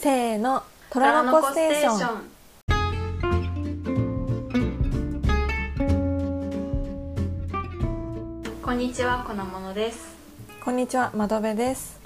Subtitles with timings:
[0.00, 2.22] せーの虎の子ステーション。
[8.62, 10.14] こんにちはこのものです。
[10.64, 12.00] こんにちは窓辺です。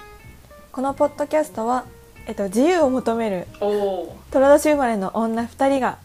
[0.73, 1.85] このポッドキャストは、
[2.27, 5.99] えっと、自由を求めるおお虎年生まれの女2人が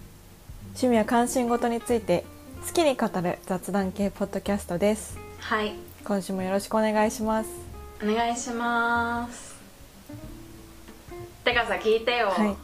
[0.72, 2.26] 趣味や関心事について
[2.68, 5.18] 好きに語る雑談系ポッドキャストです。
[5.40, 5.74] はい。
[6.04, 7.50] 今週もよろしくお願いします。
[8.04, 9.57] お願いします
[11.48, 12.58] てかさ聞いてよ、はい。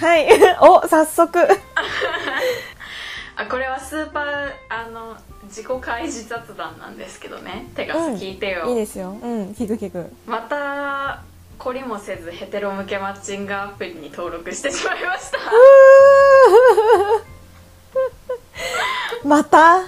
[0.00, 0.28] はい。
[0.62, 1.36] お早速。
[3.34, 7.66] あこれはスーパーあの自己開示雑談なんですけどね。
[7.74, 8.14] てかさうん。
[8.14, 9.18] 聞いてよ、いいですよ。
[9.20, 9.48] うん。
[9.48, 10.12] 聞く聞く。
[10.26, 11.22] また
[11.58, 15.38] 懲りもせずヘテロ向けマッチングアプリに登録してしまいました。
[19.26, 19.80] また？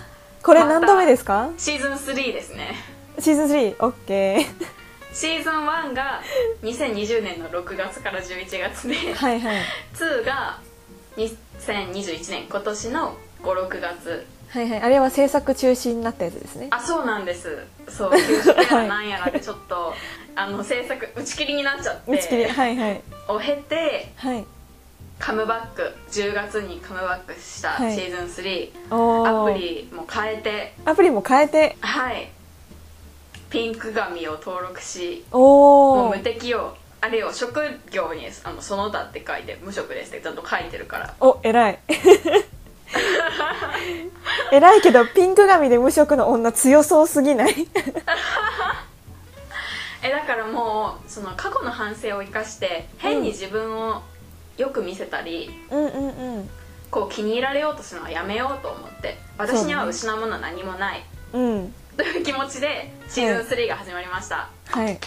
[0.42, 1.50] これ何度目ですか？
[1.56, 2.74] シーズン3ですね。
[3.20, 3.76] シーズン 3?
[5.12, 6.22] シーズン1が
[6.62, 9.56] 2020年の6月から11月ではいはい。
[9.94, 10.58] 2が
[11.16, 14.26] 2021年今年の56月。
[14.50, 14.80] はいはい。
[14.82, 16.68] あれは制作中止になったやつですね。
[16.70, 17.58] あそうなんです。
[17.88, 19.94] そう休職やらなんやらでちょっと
[20.36, 22.44] あの制作打ち切りになっちゃっ打ち切り。
[22.46, 23.02] てはいはい。
[23.28, 24.44] を経てはい。
[25.18, 27.96] カムバック10月にカムバックしたシはい。
[27.96, 29.50] ーズン3、おー。
[29.50, 30.74] アプリも変えて。
[30.84, 31.76] アプリも変えて。
[31.80, 32.28] はい
[33.50, 36.76] ピンク紙を登録しもう無敵よ。
[37.02, 41.14] あれよ職業にあのその他って書いて無職ですってちゃんと書いてるから。
[41.20, 41.78] お偉い。
[44.52, 47.54] 偉いけどピンク髪で無職の女強そうすぎない？
[50.02, 54.02] えだからもうその過去の反省を生かして変に自分を
[54.56, 56.50] よく見せたり、うんうんうん。
[56.90, 64.98] こう気に入られようとするのはやめようと思って私には失うものは何もない、うんという気持ちでシーズン3が始まりました、はい。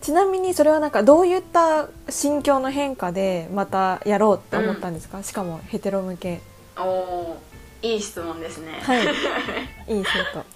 [0.00, 6.40] ちなみにそれはなんかどういった心境の変化でまたやろうって思ったんですか、しかもヘテロ向け。
[6.78, 9.02] おおーいい質問ですね、はい。
[9.94, 10.04] いい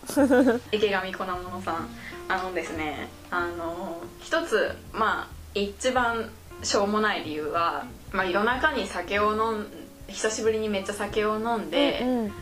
[0.06, 1.88] 生徒池上粉物さん。
[2.28, 6.30] あのですねあの一つまあ一番
[6.62, 9.66] しょうもない理由は、まあ、夜中に酒を飲ん
[10.08, 12.32] 久しぶりにめっちゃ酒を飲んで、うんうん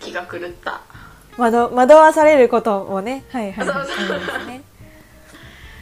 [0.00, 0.80] 気が狂った。
[1.36, 4.16] 惑惑わされることもねはいはいはいそうそう。
[4.16, 4.62] ありますね。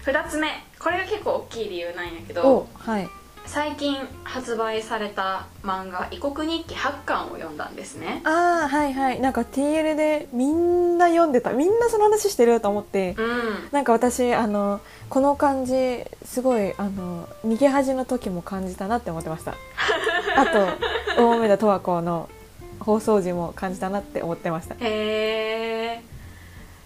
[0.04, 0.49] 2つ目。
[0.78, 3.09] これが結構大きい理由なんやけおどはい。
[3.47, 8.21] 最近発売された漫画「異国日記8巻」を読んだんですね。
[8.25, 9.21] ああはいはい。
[9.21, 11.53] なんか TL でみんな読んでた。
[11.53, 13.15] みんなその話してると思って。
[13.16, 13.69] うん。
[13.72, 19.54] なんか私あのこの感じすごいあの逃げ恥の時も感じたなって思ってました。
[20.37, 20.47] あ
[21.16, 22.28] と大梅田十和子の
[22.81, 24.75] 放送時も感じたなって思ってました。
[24.75, 26.03] へえ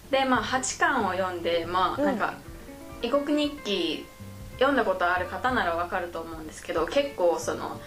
[0.09, 2.05] でまあ8巻を読んでまあうん。
[2.05, 2.35] なんか
[3.01, 4.05] 「異国日記」
[4.59, 7.79] 読んだことある方ならわかると思うんですけど結構その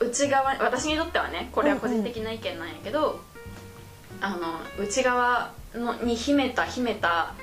[0.00, 3.20] 内側私にとってはねこれは個人的な意見なんやけど、
[4.20, 7.34] あの内側のに秘めた秘めた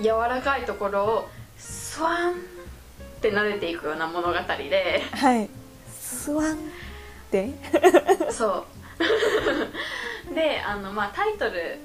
[0.00, 2.34] 柔らかいところをスワンっ
[3.20, 5.02] て撫でていくような物語で。
[5.12, 5.48] はい。
[6.00, 6.56] スワンっ
[7.30, 7.50] て？
[8.30, 8.64] そう
[10.34, 11.78] であの、まあ、タイトル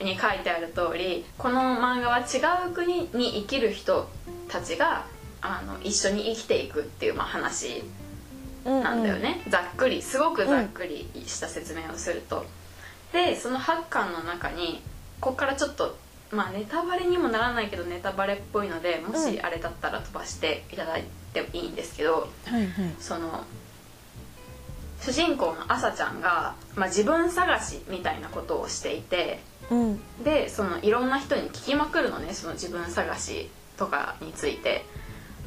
[0.00, 4.08] に書いてある通りこの漫画は違う国に生きる人
[4.48, 5.04] たちが
[5.40, 7.84] あの一緒に生きていくっていう、まあ、話
[8.64, 12.44] なんだよね、ざっくりすごくざっくりした説明をすると、
[13.12, 14.82] でその8巻の中に
[15.20, 15.96] ここからちょっと
[16.30, 19.44] まあネタバレにもならないけどネタバレっぽいのでもしうん。
[19.44, 22.70] あれだったら飛ばしていただいてもいいんですけど、はいはい。
[23.00, 23.44] その
[25.00, 30.00] 主人公の朝ちゃんが、まあ、自分探しみたいなことをしていてうん。
[30.24, 34.84] でそのいろんな人に聞きまくるのねその自分探しとかについて。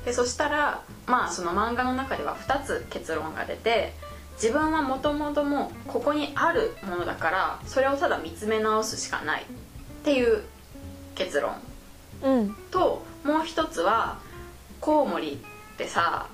[0.06, 3.94] でそしたらまあその漫画の中では2つ結論が出て
[4.34, 9.44] 自分はもともともうここにあるものだからそれをただ見つめ直すしかない。
[9.44, 10.41] っていう
[11.13, 11.53] 結論。
[12.23, 12.56] うん。
[12.72, 14.17] ともう一つは
[14.79, 16.28] コウモリってさ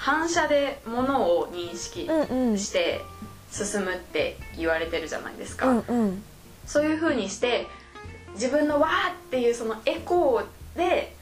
[0.00, 2.06] 反射で物を認識
[2.56, 3.02] して
[3.52, 6.22] 進むって言われてるじゃないですか、うんうん。
[6.66, 7.66] そういう風にして
[8.32, 11.14] 自分の「わー」っていうそのエコーで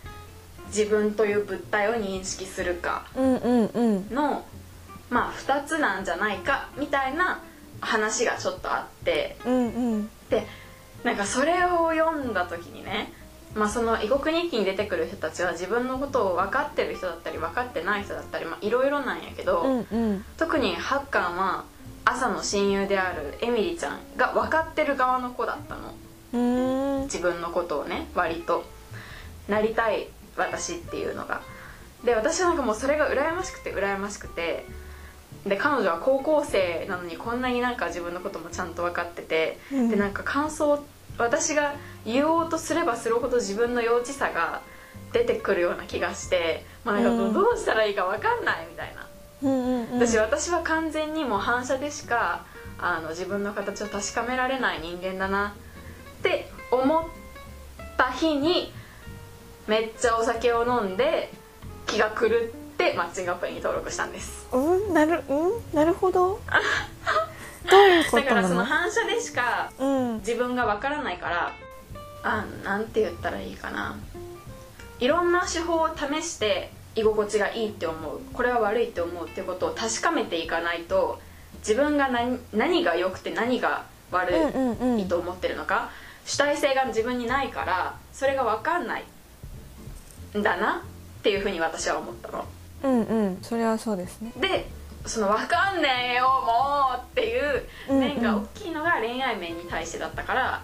[0.68, 4.44] 自分という物体を認識するかの
[5.10, 7.40] まあ2つなんじゃないかみたいな
[7.80, 9.36] 話がちょっとあって。
[9.44, 10.10] うんうん。
[10.30, 10.46] で
[11.02, 13.12] なんかそれを読んだ時にね
[13.54, 20.24] まあその異国日記に出てくる人たちは自分のことを分かってる人だったり分かってない人だったりまあいろいろなんやけど、うんうん。
[20.36, 21.64] 特にハッカーは
[22.04, 25.94] 朝の親友であるエミリちゃんが分かってる側の子だったの。
[27.04, 28.64] 自分のことをね割と。
[29.48, 31.40] なりたい私っていうのが。
[32.04, 34.66] で私はなんかもうそれが羨ましくて羨ましくて。
[35.46, 39.88] で彼女は高校生なのにこんなになんか自分のこともちゃんと分かってて、うん。
[39.88, 40.82] でなんか感想
[41.18, 41.74] 私が
[42.04, 44.62] 言おうとすればするほど自分の幼稚さが
[45.12, 47.32] 出てくるような気がして、まあ、なんかうん。
[47.32, 49.06] どうしたらいいか分かんないみたいな、
[49.98, 52.44] 私私は完全にもう反射でしか
[52.78, 55.54] あの自分の形を確かめられない人間だな
[56.18, 57.04] って思っ
[57.96, 58.72] た日に
[59.66, 61.32] めっちゃお酒を飲んで
[61.86, 62.30] 気が狂っ
[62.76, 64.46] てマッチングアプリに登録したんです。
[64.52, 64.58] う
[64.90, 65.74] んなるうん？
[65.74, 66.38] なるほど
[68.12, 70.18] だからその反射でしかうん。
[70.18, 71.52] 自分がわからないから
[72.22, 73.96] あなんて言ったらいいかな。
[75.00, 78.20] いろんな手法を試して居心地がいいって思う。
[78.32, 81.20] これは悪いって思うってことを確かめていかないと
[81.58, 85.08] 自分が何何が良くて何が悪い,、うんうんうん。
[85.08, 85.90] と思ってるのか。
[86.24, 89.04] 主体性が自分にないからそれが分かんない
[90.36, 90.82] んだな
[91.18, 92.44] っていうふうに私は思ったの。
[92.82, 94.68] うんうんそれはそうですねで
[95.08, 100.62] その分かんねえよもうっていう面が大きいのが恋愛面に対してだったから、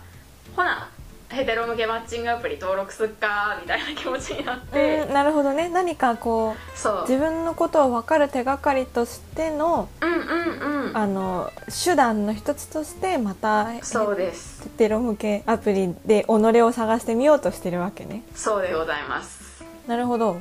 [0.55, 0.91] ほな
[1.31, 5.69] ヘテロ向けマッチングアプリ登録すっかみたいな気持ちになって、うんなるほどね。
[5.69, 10.97] 何かこう自分のことを分かる手がかりとしてのうんうんうん。
[10.97, 11.51] あの
[11.85, 14.63] 手段の一つとしてまたそうです。
[14.63, 16.31] テテロ向けアプリで己
[16.63, 18.23] を探してみようとしてるわけね。
[18.35, 19.65] そうでございます。
[19.89, 20.41] なるほど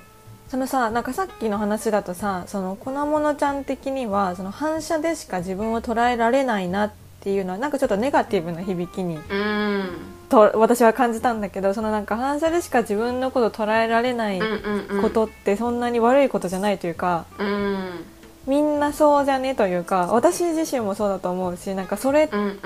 [0.53, 9.89] そのさなんかさっきの話だとさその粉物ちゃん的にはその反射でしか自分を捉えられないなっていうのはなんかちょっとネガティブな響きにうん。
[10.29, 15.01] と私は感じたんだけどそのなんか反射でしか自分のことを捉えられないうんうんうん。
[15.01, 18.05] ことってそんなに悪いことじゃないというか、うん。
[18.45, 22.59] みんなそうじゃねというか私自身もそうだと思うしなんかそれっうんうんうん。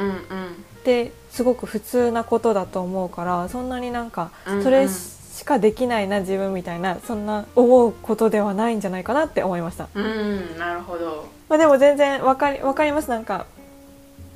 [0.83, 4.63] てすごく普通なことだと思うからそんなになんかうんうん。
[4.63, 5.17] それし
[5.47, 11.25] かできないな自分みたいなそんな思うことではないんじゃないかなって思いました、うんなるほど。
[11.49, 13.09] まあ、でも全然わかりわかります。
[13.09, 13.45] なんか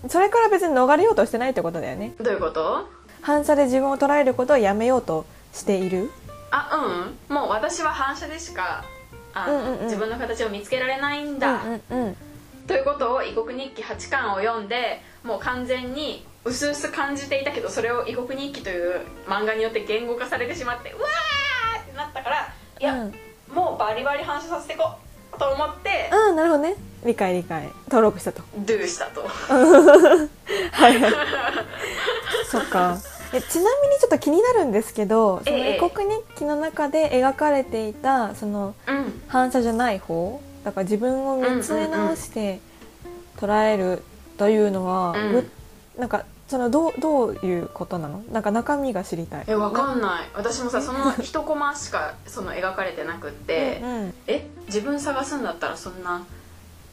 [0.08, 2.14] それから別に逃れようとしてないってことだよね。
[2.20, 2.88] どういうこと？
[3.22, 6.10] 反射で自分を捉えることをやめようとしている？
[6.50, 6.70] あ
[7.30, 7.36] うん。
[7.36, 8.84] もう私は反射でしか
[9.34, 9.84] あの、うんうんうん。
[9.86, 12.16] 自分の形を見つけられないんだ、うんうんうん。
[12.68, 23.14] ということを異国日記8巻を読んでもう完全に薄々感じていたけどそれを異国日記という漫画によって言語化されてしまってうわーってなったからいや、うん。
[23.54, 24.96] もうバリバリ反射させていこ
[25.36, 26.76] うと思ってうんなるほどね。
[27.06, 27.70] 理解理解。
[27.86, 28.44] 登録したと。
[28.58, 29.22] ドゥしたと。
[29.28, 31.14] はいはい。
[32.50, 32.98] そっか。
[33.34, 35.78] えちなみにちょっと気になるんですけどそのええ。
[35.78, 39.22] 異国日記の中で描かれていたそのうん。
[39.28, 42.60] 反射じゃない方だから自分を見つめ直して
[43.40, 44.04] 捉える
[44.38, 45.32] というのは、うん。
[45.32, 45.50] ぐ
[45.98, 48.24] なんかそのどうどういうことなの？
[48.30, 49.46] なんか中身が知りたい。
[49.48, 50.30] えわかんない。
[50.34, 54.14] 私もさその一コマしかその描かれてなくって、うんうん。
[54.28, 56.26] え自分探すんだったらそんな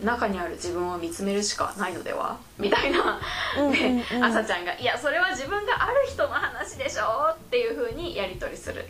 [0.00, 2.38] 中にある自分を見つめるしかないのでは？
[2.56, 3.18] みたいな、
[3.58, 4.02] うんうんうん。
[4.46, 8.84] ちゃんが「いやそれは自分がある人の話でしょ」っていうふうにやり取りする。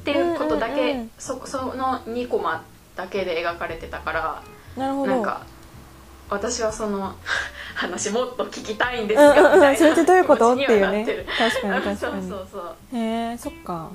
[0.00, 2.64] っていうことだけ、うんうんうんそその2コマ
[2.96, 4.42] だけで描かれてたから。
[4.78, 5.12] なるほど。
[5.12, 5.42] なんか
[6.34, 7.12] 私はその
[7.74, 10.52] 話もっと聞きたいんですうんうんうんがみたいなそれってどういうこと？
[10.52, 11.04] っていうね。
[11.04, 11.96] る確かに確かに。
[11.98, 12.96] そうそうそう。
[12.96, 13.88] へえそっか。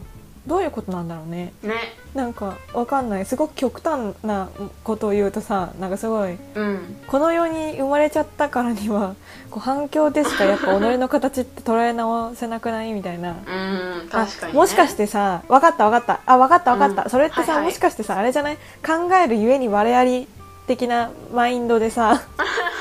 [0.48, 1.54] どういうことなんだろうね。
[1.62, 1.76] ね。
[2.16, 3.26] なんかわかんない。
[3.26, 4.50] すごく極端な
[4.84, 6.98] ことを言うとさなんかすごいうん。
[7.08, 9.14] この世に生まれちゃったからには
[9.52, 13.30] こう反響でしかやっぱ己の形って捉え直せなくないみたいな。
[13.32, 16.20] うん確かに、ね、あもしかしてさ分かった分かった。
[16.26, 17.10] あ分かった分かった、うん。
[17.10, 17.66] それってさ、はいはい。
[17.66, 18.58] もしかしてさあれじゃない？
[18.84, 20.28] 考えるゆえに我あり
[20.70, 22.22] 的なマインドでさ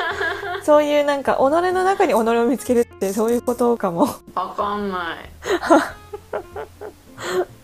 [0.63, 4.07] そういうなんか己の中に己を見つけるってそういうことかも。
[4.35, 5.17] わかんない。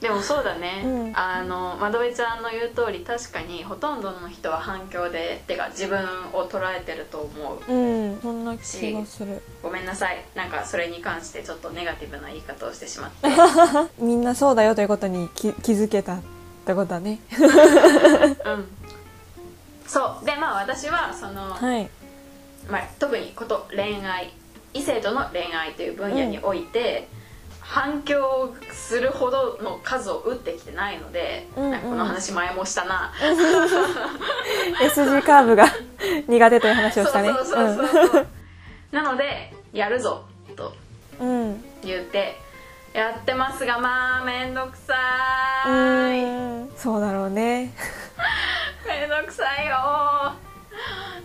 [0.01, 1.13] でもそうだね、うん。
[1.15, 5.99] あのまどべちゃんの言う通り確かにほとんどの人は反響でてか自分
[6.33, 7.71] を捉えてると思う。
[7.71, 9.43] うんそんな気がする。
[9.63, 10.25] ごめんなさい。
[10.35, 13.29] なんかそれに関してちょっとネガティブな言い方をしてしまって。
[14.03, 16.21] みんなそうだよということに気気づけたっ
[16.65, 17.19] てことだね。
[18.47, 18.74] うん
[19.87, 20.25] そう。
[20.25, 21.89] でまあ私はその、はい。
[22.71, 24.33] まあ、特にこと恋愛
[24.73, 27.09] 異性との恋愛という分野において、
[27.61, 31.81] 反響するほどの数を打ってきてないので、うんうん。
[31.81, 33.13] この話前もしたな、
[34.83, 35.67] S 字カーブが
[36.29, 37.31] 苦手という話をしたね。
[38.91, 40.25] なのでやるぞ
[40.57, 40.75] と
[41.21, 41.29] うん。
[41.29, 42.41] うん言って
[42.95, 44.95] やってますがまあめんどくさ
[46.15, 46.79] い。
[46.79, 47.73] そうだろうね
[49.01, 50.35] めんどくさいよ。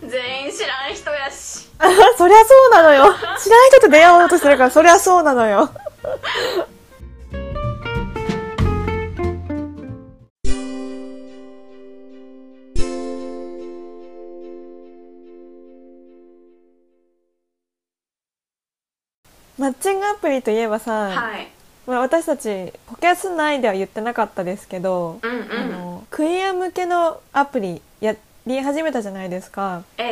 [0.01, 1.69] 全員知らん人やし。
[2.17, 3.13] そりゃそうなのよ。
[3.38, 5.69] 知らん人と出会おうとしてるからそりゃそうなのよ。
[19.57, 21.58] マッチングアプリといえばさ、はい。
[21.89, 25.51] まあ、私たちポキャス内では言ってなかったですけど、うんうん。
[25.51, 28.15] あのクイア向けのアプリや
[28.46, 29.84] り始めたじゃないですか。
[29.98, 30.08] ええ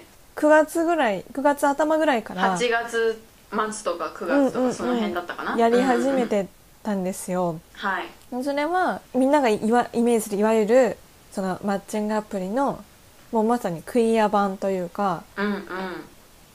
[0.00, 0.04] え
[0.36, 4.70] 9月ぐらい9月頭ぐらいかえら8月末とか9月とうんうんうん。
[4.70, 6.46] かその辺だったかな、やり始めうんうんて
[6.82, 8.44] たんですよ、はい。
[8.44, 10.98] それはみんながいわイメージするいわゆる
[11.32, 12.84] そのマッチングアプリの
[13.30, 15.64] もうまさにクイア版というかうん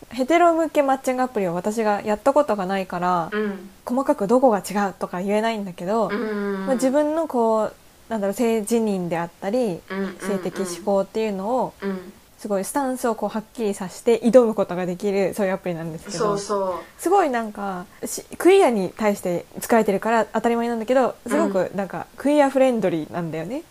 [0.09, 3.41] ヘテロ向けマッチングアプリを私がやったことがないから、うん。
[3.41, 7.73] うん細かくどこが違うとか言えないんだけど、うんまあ、自分のこう
[8.09, 10.17] なんだろう性自認であったりうんうん。
[10.19, 16.17] 性的思考っていうのをうんすごいスタンスをこうはっきりさせて挑むことができるそういうアプリなんですけど。
[16.17, 23.63] そうそすごいなんかしクイアに対して使えてるから当たり前なんだけどすごくなんかクイアフレンドリーなんだよね。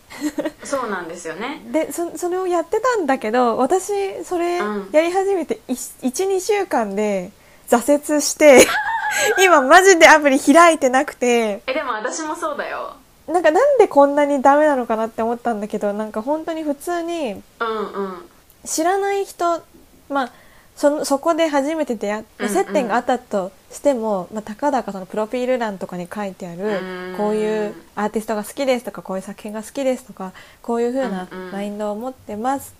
[0.63, 1.61] うそうなんですよね。
[1.71, 4.89] でそそれをやってたんだけど私それうん。
[4.91, 7.31] やり始めて12週間で
[7.69, 8.65] 挫折して
[9.41, 11.61] 今マジでアプリ開いてなくて。
[11.67, 12.95] えでも私もそうだよ。
[13.27, 18.29] なんかなんでこんなにダメなのかなって思ったんだけどなんか本当に普通にうんうん
[18.67, 19.63] 知らない人
[20.09, 20.31] まあ
[20.75, 22.53] そのそこで初めて出会っうんうん。
[22.53, 27.17] 接点があったとしても、まあ、たかだかそのプロフィール欄とかに書いてあるうん。
[27.17, 32.75] こういうアーティストが好きですとかこういう作品が好きですとかこういう風なうんうんマインドを持ってます、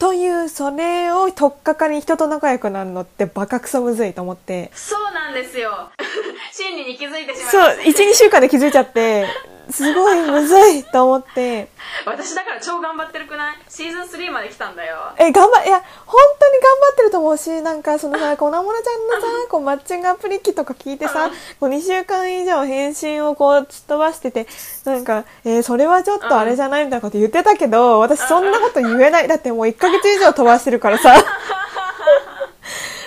[0.00, 4.70] というそれを取っかかりに人と仲良くなるのってバカクソむずいと思って。
[4.72, 5.90] そうなんですよ。
[6.52, 8.02] 真理に気づいてしまいそうました。
[8.02, 9.26] 12週間で気づいちゃって
[9.72, 11.68] すごいむずいと思って。
[12.04, 13.56] 私だから超頑張ってるくない？
[13.68, 24.46] シーズン3まで来たんだよえ、頑張、いや、本当に頑張ってると思うし、なんか、そのさ、 こなもなちゃんのさ、こう、マッチングアプリ機とか聞いてさ、こう、2週間以上返信をこう、突っ飛ばしてて、
[24.84, 29.28] なんか、えーそれはちょっとあれじゃないみたいなこと言ってたけど、私そんなこと言えない。
[29.28, 31.14] だってもう1ヶ月以上飛ばしてるからさ。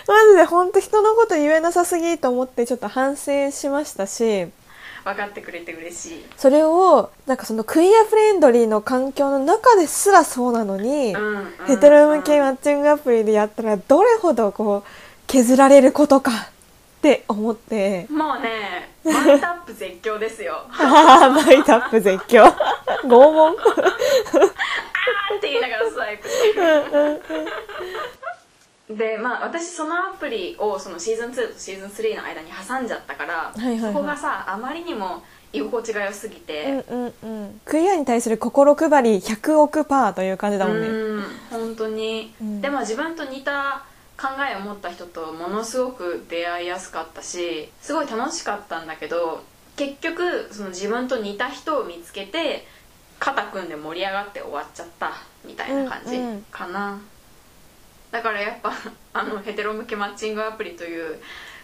[0.08, 4.48] マジで本当人のこと言えなさすぎと思ってちょっと反省しましたし、
[5.04, 6.26] 分かってくれて嬉しい。
[6.38, 14.90] それを、なんかそのクイアフレンドリーの環境の中ですらそうなのに、うんうんヘテロ向けマッチングアプリでやったらどれほどこう
[15.28, 16.36] 削られることかっ
[17.02, 18.06] て思って。
[18.10, 20.64] もうね マイタップ絶叫ですよ。
[20.70, 22.44] マイタップ絶叫。
[23.04, 23.56] 拷問。
[25.04, 26.60] あーって言いながらスワイプして
[28.98, 33.94] でまあ私そのアプリをそのシーズン2とシーズン3の間に挟んじゃったから、いはいはい。
[33.94, 37.62] そこがさあまりにも居心地が良すぎうんてうんうん。
[37.66, 40.88] クイアに対する心配り100億パーという感じだもんね。
[40.88, 42.62] うん本当に、うん。
[42.62, 43.86] でも自分と似た
[44.18, 49.44] 考えを持った人とものすごく出会いやすかったしすごい楽しかったんだけど
[49.76, 52.66] 結局その自分と似た人を見つけて
[53.20, 55.14] 肩組んで盛り上がって終わっちゃった
[55.46, 57.02] みたいな感じうんうんかな、
[58.14, 58.72] だからやっぱ
[59.12, 61.20] あのヘテロ向けマッチングアプリという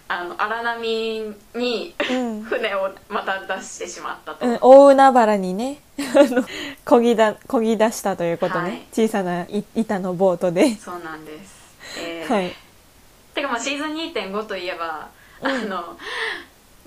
[0.08, 5.77] あの荒波にうん、 船をまた出してしまったと、うん、大海原にね
[6.84, 8.88] こぎだこぎ出したということね、はい。
[8.91, 10.75] 小さない板のボートで。
[10.77, 12.56] そうなんです、えーはい。
[13.36, 15.10] てかまあシーズン2.5といえば、
[15.41, 15.96] あの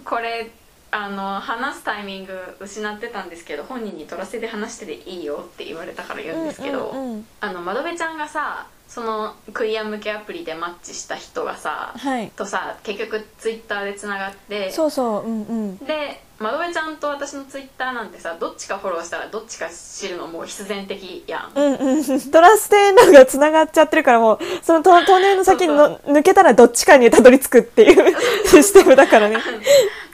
[0.04, 0.50] これ
[0.90, 7.26] あの話すタイミング失ってたんですけど本人に取らせて話してでいいよって言われたから言うんですけど、うんうんうん。
[7.40, 12.30] あの窓辺ちゃんがさそのクイア向けアプリでマッチした人がさ、はい。
[12.36, 15.78] とさ結局ツイッターでつながってそうそううんうん。
[15.78, 21.58] で窓辺ちゃんと私のツイッターなんてさどっちかフォローしたらどっちか知るのもう必然的やん。
[21.58, 28.14] うんうん、トラステのが繋がっちゃってるからもう、そのトトンネルの先にの抜けたらどっちかにたどり着くっていう
[28.46, 29.38] システムだからね。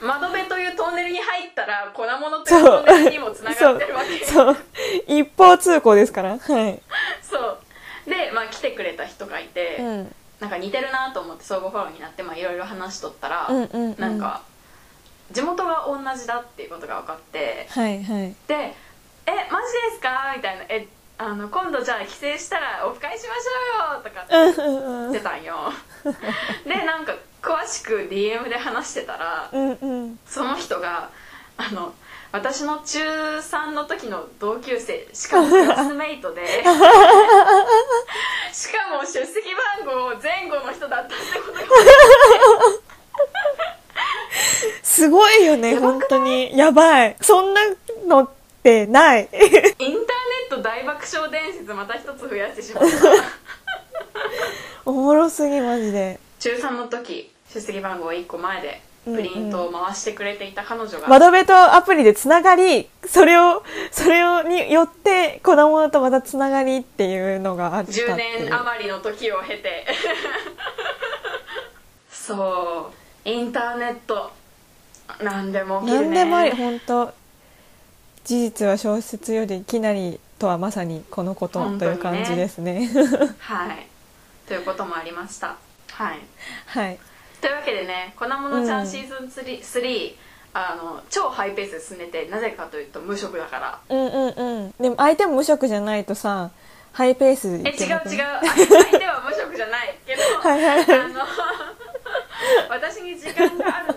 [0.01, 2.63] 窓辺というトンネルに入ったら粉物という。
[2.63, 4.25] トンネルにもつながってるわけ。
[4.25, 4.57] そう。
[5.07, 6.37] 一方通行ですから。
[6.37, 6.81] はい。
[7.21, 7.57] そう
[8.09, 10.15] でまあ来てくれた人がいて、うん。
[10.39, 14.43] なんか似てるなと思って相互フォローになってまあいろいろ話しとったら、うんうんうんなんか
[15.31, 18.35] 地元が同じだっていうことが分かってはいはい。
[18.47, 18.73] で
[19.27, 20.87] 「えマジですか?」みたいな「え
[21.19, 25.71] あの今度じゃあ帰省したらオフ会しましょうよ」とかって言ってたんよ
[26.65, 30.19] でなんか詳しく DM で話してたらうんうん。
[30.25, 31.09] その人が
[31.57, 31.93] あの
[32.31, 32.99] 私の中
[33.39, 36.45] 3の時の同級生しかもクラスメイトで
[38.53, 41.59] しかも出席番号前後の人だったってことが
[44.83, 46.55] すごいよね、本当に。
[46.57, 47.15] やばい？
[47.21, 47.61] そんな
[48.05, 48.29] のっ
[48.61, 49.21] てない。
[49.21, 49.95] インターネ
[50.47, 52.89] ット大爆笑伝説また一つ増やしてしまった
[54.85, 56.19] おもろすぎ、マジで。
[56.39, 68.09] 中3の時出席番号1個前でプリントを回してくれていた彼女が、窓辺とアプリでつながり、それを、 それをによって、子供とまたつながりっていうのがあったっていう。
[68.09, 69.85] 10年余りの時を経て。
[72.11, 72.91] そ
[73.25, 73.29] う。
[73.29, 74.31] インターネット
[75.21, 76.05] 何でも起きるね。
[76.05, 77.13] 何でもあり本当。
[78.23, 82.89] 事実は小説よりきなりとはまさにこのことという感じですね。
[83.39, 83.87] はい。
[84.47, 85.55] ということもありました。
[85.91, 86.19] はい。
[86.67, 86.99] はい
[87.41, 90.15] というわけでね「粉ものちゃうんんシーズン 3, 3
[90.53, 93.79] あの超ハイペースで進んでてなぜかというと無職だから。
[93.89, 94.73] うんうんうん。
[94.79, 96.51] でも相手も無職じゃないとさ
[96.91, 98.65] ハイペースいえ違う違う。
[98.67, 100.99] 相手は無職じゃないけど はいはい。
[100.99, 101.21] あの
[102.69, 103.93] 私に時間がある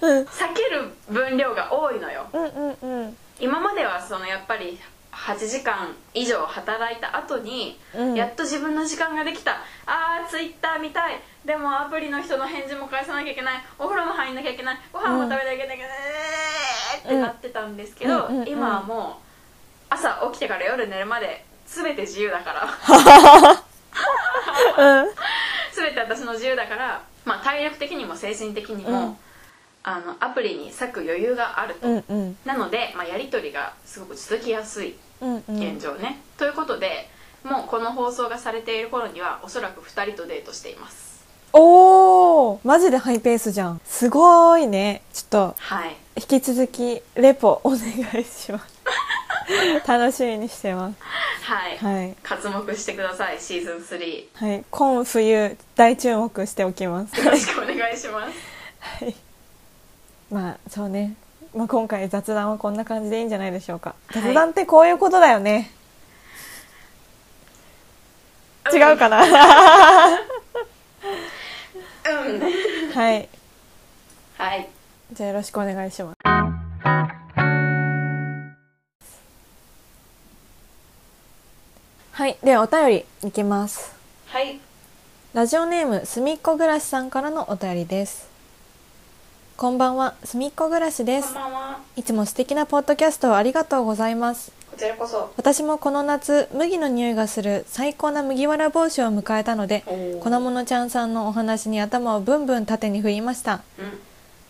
[0.00, 0.24] 分うん。
[0.26, 2.26] 避ける分量が多いのよ。
[2.32, 3.16] うんうんうん。
[3.40, 4.78] 今まではそのやっぱり
[5.20, 8.14] 8時間以上働いた後に、うん。
[8.14, 9.58] やっと自分の時間ができた。
[9.84, 11.20] あーツイッター見たい。
[11.44, 13.62] でもアプリの人の返事も返さなきゃいけない。
[13.78, 14.78] お風呂も入んなきゃいけない。
[14.92, 18.36] ご飯も食べなきゃいけない、えーってなってたんですけど、うん。
[18.36, 18.40] うん。
[18.42, 18.48] うん。
[18.48, 19.24] 今はもう
[19.90, 23.62] 朝起きてから夜寝るまで全て自由だから。
[25.02, 25.10] うん。
[25.74, 29.16] 全て私の自由だから、まあ、体力的にも精神的にも、うん。
[29.82, 32.38] あのアプリに割く余裕があると、うんうん。
[32.46, 34.88] なので、まあ、やり取りがすごく続きやすい。
[34.88, 37.08] うんうん現状ね、ということで
[37.44, 41.10] もうこの放送がされている頃にはおそらく2人とデートしています。
[41.52, 43.80] おーマジでハイペースじゃん。
[43.84, 45.02] すごいね。
[45.12, 45.96] ちょっとはい。
[46.16, 48.80] 引き続きレポお願いします。
[49.86, 50.96] 楽しみにしてます。
[51.42, 52.16] はい、はい。
[52.22, 54.64] 活目してくださいシーズン3よはい。
[54.70, 57.24] 今冬大注目しておきます。
[57.24, 58.34] ろしくお願いします。
[58.80, 59.14] はい。
[60.30, 61.16] まあそうね、
[61.54, 63.96] まあ、今回雑談はこんな感じでいいんじゃないでしょうか。
[64.06, 64.22] はい。
[64.22, 65.72] 雑談ってこういうことだよね、
[68.72, 69.22] 違うかな？
[69.22, 69.30] うん。
[72.92, 73.28] はい。
[74.38, 74.68] はい。
[75.12, 76.16] じゃあよろしくお願いします。
[82.12, 82.38] はい。
[82.44, 83.92] ではお便りいきます。
[84.26, 84.60] はい。
[85.34, 88.29] ラジオネームすみっこ暮らしさんからのお便りです
[89.60, 90.14] こんばんは。
[90.24, 91.80] すみっこ暮らしでこんすばんは。
[91.94, 94.52] いつも素敵なポッドキャストをありがとうございます。
[94.70, 95.34] こちらこそ。
[95.36, 99.84] 私もこの夏麦の匂いがする最高な麦わら帽子を迎えたので
[100.22, 103.60] 粉ものちゃんさんのお話に頭をブンブン縦に振りました。
[103.78, 104.00] うん。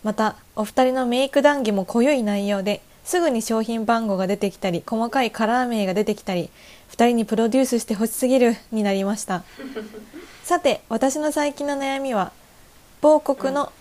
[0.03, 6.49] またお二人のメイク談義も濃ゆい内容ですぐに商品番号が出てきたり細かいカラー名が出てきたり
[6.87, 9.43] 二人にプロデュースしてほしすぎるになりました。
[10.45, 12.31] さて私の最近の悩みは
[13.01, 13.73] 某国の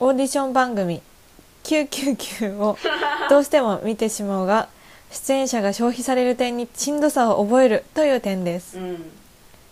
[0.00, 1.02] オーディション番組
[1.64, 2.78] 「999」を
[3.28, 4.68] どうしても見てしまうが
[5.12, 8.78] 出演者が消費される点にしんどさを覚えるという点です。
[8.78, 9.10] うん。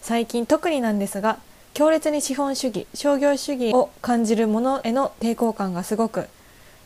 [0.03, 1.39] 最近特になんですが
[1.75, 6.29] 強烈に資本主義商業主義を感じるものへの抵抗感がすごく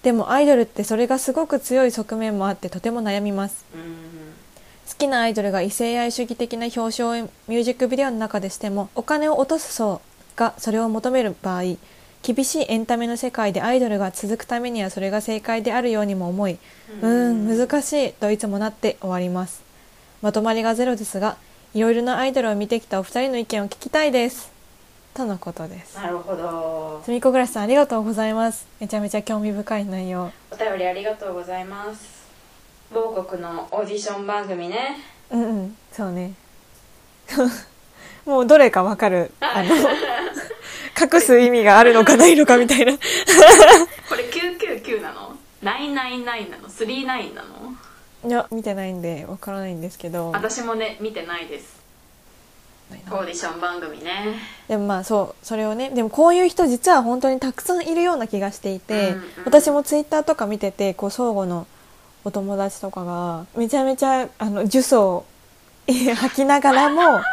[0.02, 3.64] でもアイドルってそれがすごく強い側面もあってとても悩みます。
[3.74, 4.22] うん
[4.88, 7.14] 好きなアイドルが異性愛主義的な表彰を
[7.48, 10.00] ミュージックビデオの中でしてもお金を落とす層
[10.36, 11.76] がそれを求める場合
[12.22, 16.58] 厳しいエンタメの世界でアイドルが続くためにはそれが正解であるようにも思い
[17.00, 19.62] うーん難しいといつもなって終わります。
[20.22, 21.36] まとまりがゼロですが
[21.74, 24.52] いろいろなアイドルを見てきたお二人の意見を聞きたいです。
[25.14, 25.96] とのことです。
[25.96, 27.02] なるほど。
[27.04, 28.66] すみっこぐらしさんありがとうございます。
[28.78, 30.30] めちゃめちゃ興味深い内容。
[30.50, 32.22] お便りありがとうございます。
[32.94, 34.98] 某国のオーディション番組ね。
[35.30, 36.34] うんうんそうね。
[38.24, 39.32] もうどれかわかる。
[39.40, 39.74] あの
[41.00, 42.92] 隠す意味があるのかないのかみたいな。
[42.92, 42.98] こ
[44.14, 47.48] れ999なの？999なの？39なの？
[48.24, 50.30] いや見てないんでわからないんですけど。
[50.30, 51.82] 私もね見てないです。
[53.10, 54.36] オーディション番組ね。
[54.68, 59.22] でもまあそうそれをねでもこういう人実は本当にたくさんいるような気がしていて、うんうん。
[59.46, 61.66] 私もツイッターとか見ててこう相互の
[62.24, 65.24] お友達とかがめちゃめちゃあの呪詛を
[65.86, 67.24] え吐きながらもみ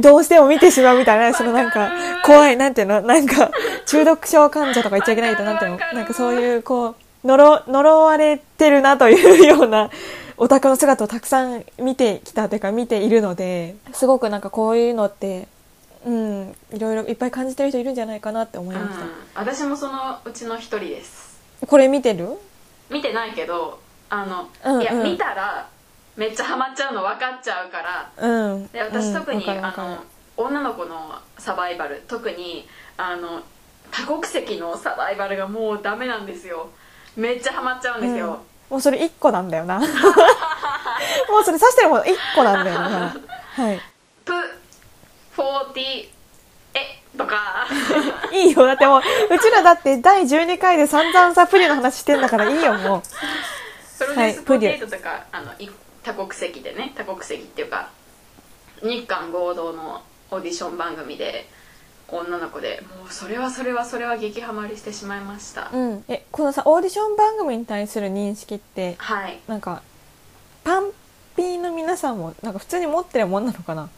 [0.00, 1.92] どうしても見てしまうみたいなそのなんか
[2.24, 3.02] 怖いなんていうの？
[3.02, 3.50] なんか
[3.86, 5.78] 中毒症患者とか言っちゃいけないけどなんていうの？
[5.78, 6.94] なんかそういうこう
[7.26, 9.90] 呪呪われてるなというような
[10.36, 15.48] オタクの姿をたくさん見てきたというか見ているのですごくなんかこういうのって
[16.04, 21.40] うんいろいろいっぱい感じてる人いるんじゃないかなって思いましうん、私もそのうちの一人です。
[21.60, 22.30] た、これ見てる？
[22.90, 24.82] 見てないけどあの、うんうん。
[24.82, 25.68] いや見たら
[26.16, 28.10] めっちゃハマっちゃうの分かっちゃうから。
[28.16, 28.66] うん。
[28.68, 29.14] で私うん。
[29.14, 29.88] 特に、わかるわかる。
[29.88, 30.04] あの
[30.36, 32.02] 女の子のサバイバル。
[32.08, 33.42] 特にあの
[33.90, 36.70] 多国籍のサバイバルがもうダメなんですよ。
[37.16, 39.78] めっちゃハマっちゃうんですよ、もうそれ1個なんだよな。
[39.78, 39.88] もう
[41.44, 43.14] それ指してるもの1個なんだよな。
[43.56, 43.80] はい。
[44.24, 44.32] プ
[45.36, 46.08] 40
[46.74, 47.68] えとか。
[48.32, 48.66] いいよ。
[48.66, 53.02] だってもううちらだって第12回で散々さプリの話してんだからいいよもう。
[53.96, 54.14] プロ
[54.58, 55.70] デュース48とか、あのい
[56.04, 57.90] 多国籍でね多国籍っていうか
[58.82, 61.48] 日韓合同のオーディション番組で
[62.08, 66.04] 女の子でもうそれはそれはそれは激ハマりしてしまいました、うん。
[66.08, 69.40] えこのさオーディション番組に対する認識ってはい。
[69.48, 69.82] なんか
[70.62, 70.90] パン
[71.36, 73.88] ピーの皆さんもなんか普通に持ってるもんなのかな？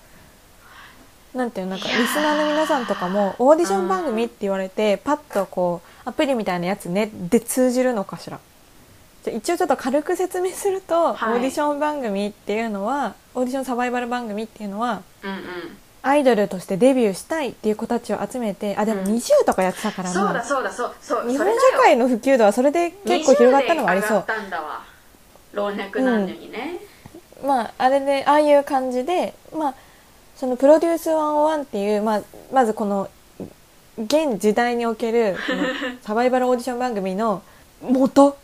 [1.34, 2.00] なんていうのなんかいやー。
[2.02, 8.38] リスナーの皆さんとかもオーディション番組って言われてパッとこうアプリみたいなやつねで通じるのかしら？
[9.26, 11.34] じゃあ一応ちょっと軽く説明すると、はい。
[11.34, 15.38] オーディション番組っていうのはオーディションサバイバル番組っていうのはうんうん。
[16.02, 19.08] アイドルとしてデビューしたいっていう子たちを集めてあでもうん。
[19.08, 21.28] 20とかやってたからな、そうだそうだそうそう。
[21.28, 24.18] 日本社会の普及度はそれで結構広がったのがありそう。
[24.20, 24.84] 20で上がったんだわ。
[25.52, 26.78] 老若男女にね、
[27.44, 29.74] まああれでああいう感じでまあ
[30.36, 33.08] そのプロデュース101っていう、まあ、まずこの
[33.98, 35.36] 現時代における
[36.02, 37.42] サバイバルオーディション番組の
[37.82, 38.36] 元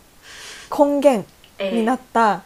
[0.75, 1.25] 根源
[1.59, 1.79] ええ。
[1.79, 2.43] になった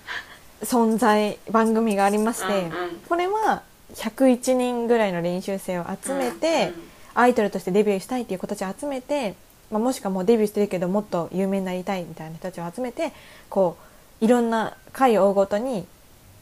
[0.62, 2.70] 存在番組がありまして、
[3.08, 3.63] これは
[3.94, 6.74] 101人ぐらいの練習生を集めて、
[7.13, 9.36] アイドルとしてデビューしたいっていう子たちを集めて、
[9.72, 13.12] まあ、もしくはもうデビューしてるけどもっと有名になりたいみたいな人たちを集めて
[13.50, 13.78] こ
[14.22, 15.88] ういろんな回を追うごとに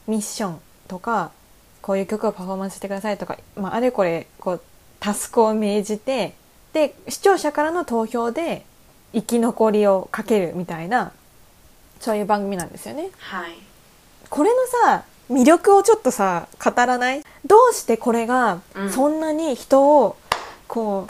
[0.07, 1.31] ミッションとか
[1.81, 4.61] こういう曲をパフォーマンスしてくださいとか、まあ、あれこれこう
[4.99, 6.35] タスクを命じて
[6.73, 8.65] で視聴者からの投票で
[9.13, 11.13] 生き残りをかけるみたいな
[11.99, 13.09] そういう番組なんですよね。
[13.19, 13.57] はい。
[14.29, 14.55] これの
[14.87, 17.23] さ魅力をちょっとさ語らない？
[17.45, 18.91] どうしてこれがうん。
[18.91, 20.17] そんなに人を
[20.67, 21.07] こ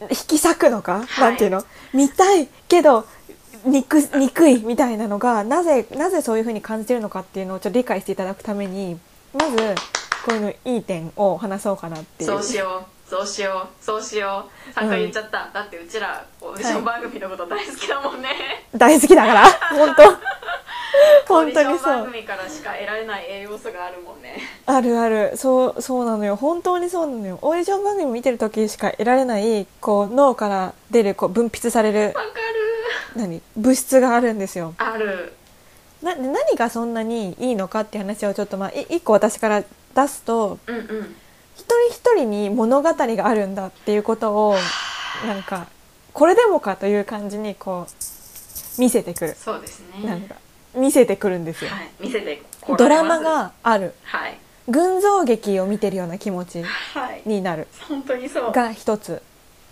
[0.00, 1.30] う引き裂くのか、はい。
[1.30, 1.64] なんていうの？
[1.92, 3.06] 見たいけど
[3.64, 8.98] 憎憎いみたいなのがなぜなぜそういうふうに感じてるのかっていうのをちょっと理解していただくために
[9.32, 9.56] まず
[10.24, 12.30] こういうのいい点を話そうかなっていう。
[12.30, 18.28] そうしようそうしようそうしよう3回言っちゃった、だってうちらオーディション番組のこと大好きだもんね、
[18.76, 20.36] 大好きだから 本当。
[21.28, 24.40] 本当にオーディションそう番組からしか得られない栄養素があるもんね。
[24.66, 25.36] あるある。
[25.36, 26.36] そうそうなのよ。
[26.36, 27.38] 本当にそうなのよ。
[27.42, 32.30] オーディション番組見てる時しか得られないこう脳から出るこう分泌されるわかる。
[33.14, 33.42] 何？
[33.56, 34.74] 物質があるんですよ。
[34.78, 35.32] ある。
[36.02, 40.84] な何がそんなにいいのかっていう話をちょっとまあい一個私から出すとうんうん。
[40.84, 41.25] 一
[41.66, 44.56] 人一人に物語があるんだっていうことを
[45.26, 45.66] なんか
[46.12, 49.34] これでもかという感じにこう見せてくる。
[49.34, 50.08] そうですね。
[50.08, 50.34] なんか
[50.74, 52.42] 見せてくるんですよ、はい見せて
[52.76, 53.94] ドラマがある。
[54.04, 54.38] はい。
[54.68, 57.22] 群像劇を見てるような気持ちはい。
[57.24, 57.68] になる。
[57.88, 58.52] 本当にそう。
[58.52, 59.22] が一つ。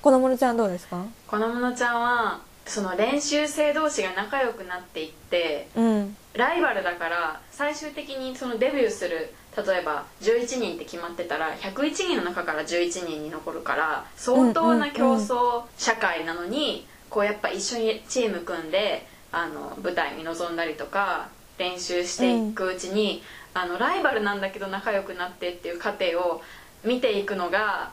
[0.01, 1.05] 子供のちゃんどうですか？
[1.27, 26.43] このものちゃんはその練習生同士が仲良くなっていってうんライバルだから最終的にそのデビューする例えば11人って決まってたら101人の中から11人に残るから相当な競争社会なのにこうやっぱ一緒にチーム組んであの舞台に臨んだりとか練習していくうちに、あのライバルなんだけど仲良くなってっていう過程を
[26.85, 27.93] 見ていくのが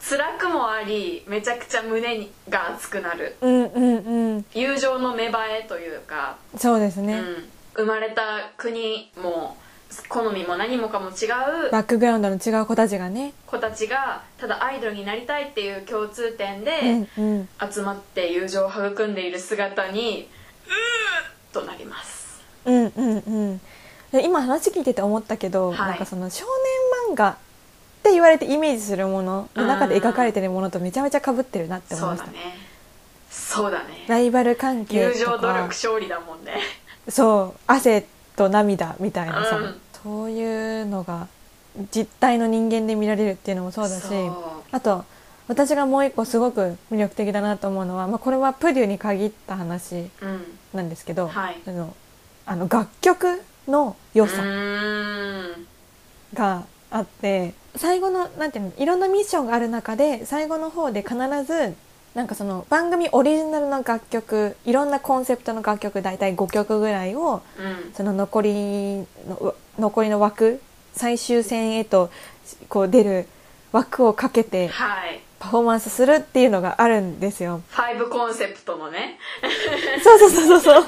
[0.00, 3.34] 辛くもありめちゃくちゃ胸にが熱くなる。
[3.40, 4.44] うんうんうん。
[4.54, 6.36] 友情の芽生えというか。
[6.56, 9.56] そうですね、うん、生まれた国も
[10.08, 11.26] 好みも何もかも違
[11.68, 13.32] うバックグラウンドの違う子たちがね。
[13.46, 17.48] 子たちがただアイドルになりたいっていう共通点うでんうん。
[17.70, 20.28] 集まって友情を育んでいる姿に
[20.66, 20.72] うーっ
[21.52, 22.42] となります。
[22.64, 23.60] うんうんうん。
[24.10, 25.78] で今話聞いてて思ったけど、はい。
[25.90, 26.44] なんかその少
[27.06, 27.36] 年漫画っ
[28.02, 32.56] て言われてイメージするものの中で描かれてるものとめちゃめちゃ被ってるなって思いました、そうだね。
[33.30, 34.04] そうだね。
[34.08, 36.54] ライバル関係友と情努力か勝利だもんね
[37.08, 39.80] そう汗と涙みたいなさ、うん。
[40.02, 41.28] そういうのが
[41.94, 44.04] 実体の人間で見られるっていうのもそうだし
[44.72, 45.04] あと
[45.48, 50.44] 私がもう一個すごく魅力的だなと思うのは、まあ、これはプデュに限った話うん。
[50.72, 51.60] なんですけど、はい。
[51.66, 51.94] あの
[52.44, 54.42] あの楽曲の良うさ
[56.34, 61.14] があって最後のなんていうのいろんなミッションがある中で最後の方で必
[61.44, 61.74] ず
[62.16, 68.54] なんかその番組オリジナルの楽曲いろんなコンセプトの楽曲大体5曲ぐらいをうんその残り
[69.28, 70.62] の残りの枠
[70.94, 72.10] 最終戦へと
[72.70, 73.26] こう出る
[73.70, 77.60] 枠をかけてはいパフォーマンスするっていうのがあるんですよ。
[77.68, 79.18] ファイブコンセプトのね
[80.02, 80.86] そうそうそうそうそう。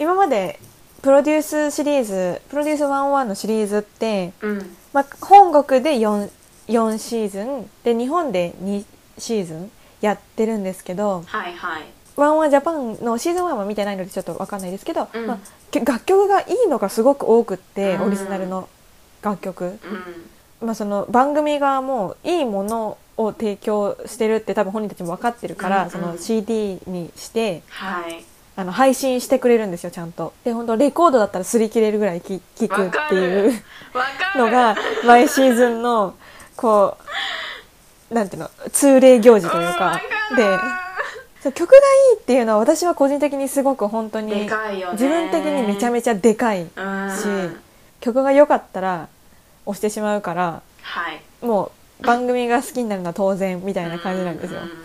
[0.00, 0.58] 今まで
[1.02, 6.28] プロデュースシリーズプロデュース101のシリーズって、うんまあ、本国で 4,
[6.66, 8.84] 4シーズンで日本で2
[9.16, 11.82] シーズンやってるんですけどはいはい。
[12.16, 15.26] ワンワンジャパンのシーズン1は見てないのでちょっと分かんないですけど、うん。
[15.26, 15.38] まあ、
[15.70, 18.02] け楽曲がいいのがすごく多くって、うん。
[18.02, 18.68] オリジナルの
[19.22, 19.78] 楽曲、
[20.60, 20.66] うん。
[20.66, 25.90] まあ、その番組側もいいものを提供してるって多分本人たちも分かってるから、うんうん。
[25.90, 28.24] その CD にしてはい。
[28.56, 30.34] あの配信してくれるんですよちゃんと。
[30.44, 33.52] で本当レコードだったら擦り切れるぐらい聴くわっていう
[33.94, 34.44] わかる。
[34.44, 36.14] のが毎シーズンの
[36.56, 37.04] こう
[38.10, 39.76] なんていうの通例行事というか。
[39.76, 40.36] うんわかる。
[40.36, 40.80] で
[41.42, 41.80] そう曲がい
[42.16, 46.68] いっていうのは私は個人的にすごく本当でに自分的にめちゃめちゃでかいうん。
[46.68, 46.76] し
[48.00, 49.08] 曲が良かったら
[49.64, 51.20] 押してしまうからはい。
[51.44, 54.60] もう番組が好きになるのは当然みたいな感じなんですよ。
[54.60, 54.64] う。
[54.64, 54.80] んうん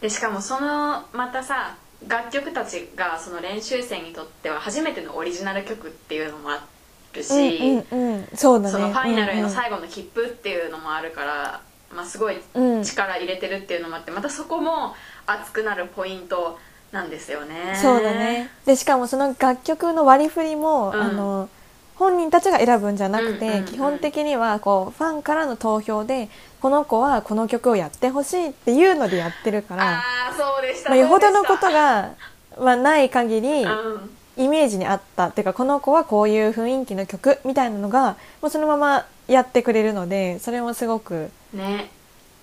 [0.00, 1.76] でしかもそのまたさ
[2.08, 6.64] 楽曲たちがその練習生にとっては初めてのオリジナル曲っていうのもあ
[7.14, 8.72] るし、うんうんうん、そうだね。
[8.72, 11.60] そのファイナルへの後、最後の切符っていうのもあるから、
[11.94, 12.82] まあ、すごいうん。
[12.84, 14.94] 力入れてるっていうのもあってまたそこも
[15.26, 16.58] 熱くなるポイント
[16.92, 17.76] なんですよね。
[17.80, 18.50] そうだね。
[18.64, 21.00] でしかもその楽曲の割り振りも、うん。
[21.00, 21.48] あの
[21.96, 23.64] 本人たちが選ぶんじゃなくて、うんうんうん。
[23.66, 32.14] 基本的にはこうファンからの投票でこの子はこの曲をやってほしいっていうのでやってるから、ああそうでしたまあ、よほどのことが、
[32.58, 35.26] まあ、ない限り、たうんイメージにあった。
[35.26, 41.90] っていうかこの子はこういう雰囲気の曲みたいなのがもうそのままやってくれるのでそれもすごくね。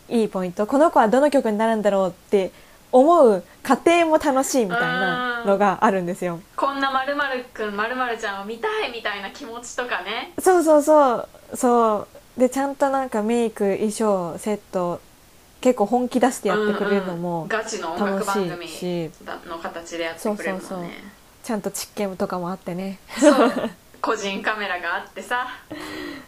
[0.09, 0.67] いいポイント。
[0.67, 2.51] この子はどの曲になるんだろうって
[2.91, 6.39] 思う過程も楽しいみたいなのがあるんですよ。
[6.55, 10.31] こんなまるまるくんまるまるちゃんを見たいみたいな気持ちとかね。
[10.39, 11.27] そうそうそう。
[11.55, 12.39] そう。
[12.39, 15.01] でちゃんとなんかメイク衣装セット
[15.59, 17.47] 結構本気出してやってくれるのうんうもん。
[17.47, 19.11] ガチの音楽番楽組
[19.49, 20.67] の形でやってくれるもんね。
[20.67, 20.81] そうそうそう
[21.47, 22.99] ちゃんとチッケムとかもあってね。
[23.17, 23.51] そう。
[24.01, 25.47] 個人カメラがあってさ。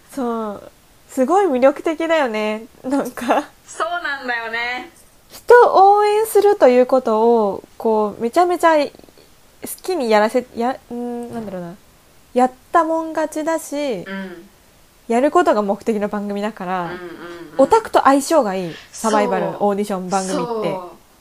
[0.09, 0.71] そう。
[1.09, 2.63] すごい魅力的だよね。
[2.85, 3.43] なんか。
[3.67, 4.89] そうなんだよね。
[5.27, 8.91] 人を応援するということをこうめちゃめちゃ好
[9.83, 11.75] きにやらせやんなんだろうな。
[12.33, 14.13] やったもん勝ちだしうん。
[14.13, 14.49] うん
[15.09, 16.97] やることが目的の番組だから、うんうん
[17.57, 18.73] オタクと相性がいい。
[18.93, 20.63] サバイバルオーディション番組っ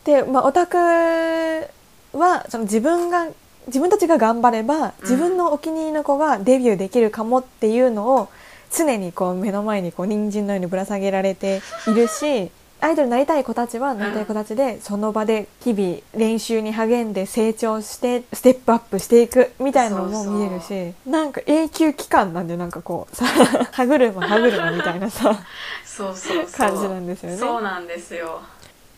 [0.05, 0.23] て。
[0.23, 3.27] で、まあ、オタクはその自分が
[3.69, 8.29] 自分たちが頑張れば自分のお気に入りの子がデビューできるかもっていうのを
[8.77, 12.51] 常にこう目の前にこう人参のようにぶら下げられているし
[12.81, 23.27] アイドルになりたい子たちはなりたい子たちでその場で日々練習に励んで成長してステップアップしていくみたいなのも見えるしなんか永久期間なんでなんかこうさ
[23.73, 25.39] 歯車歯車みたいなさ
[25.85, 26.47] そうそうそう。
[26.53, 27.37] 感じなんですよね。
[27.37, 28.41] そうなんですよ。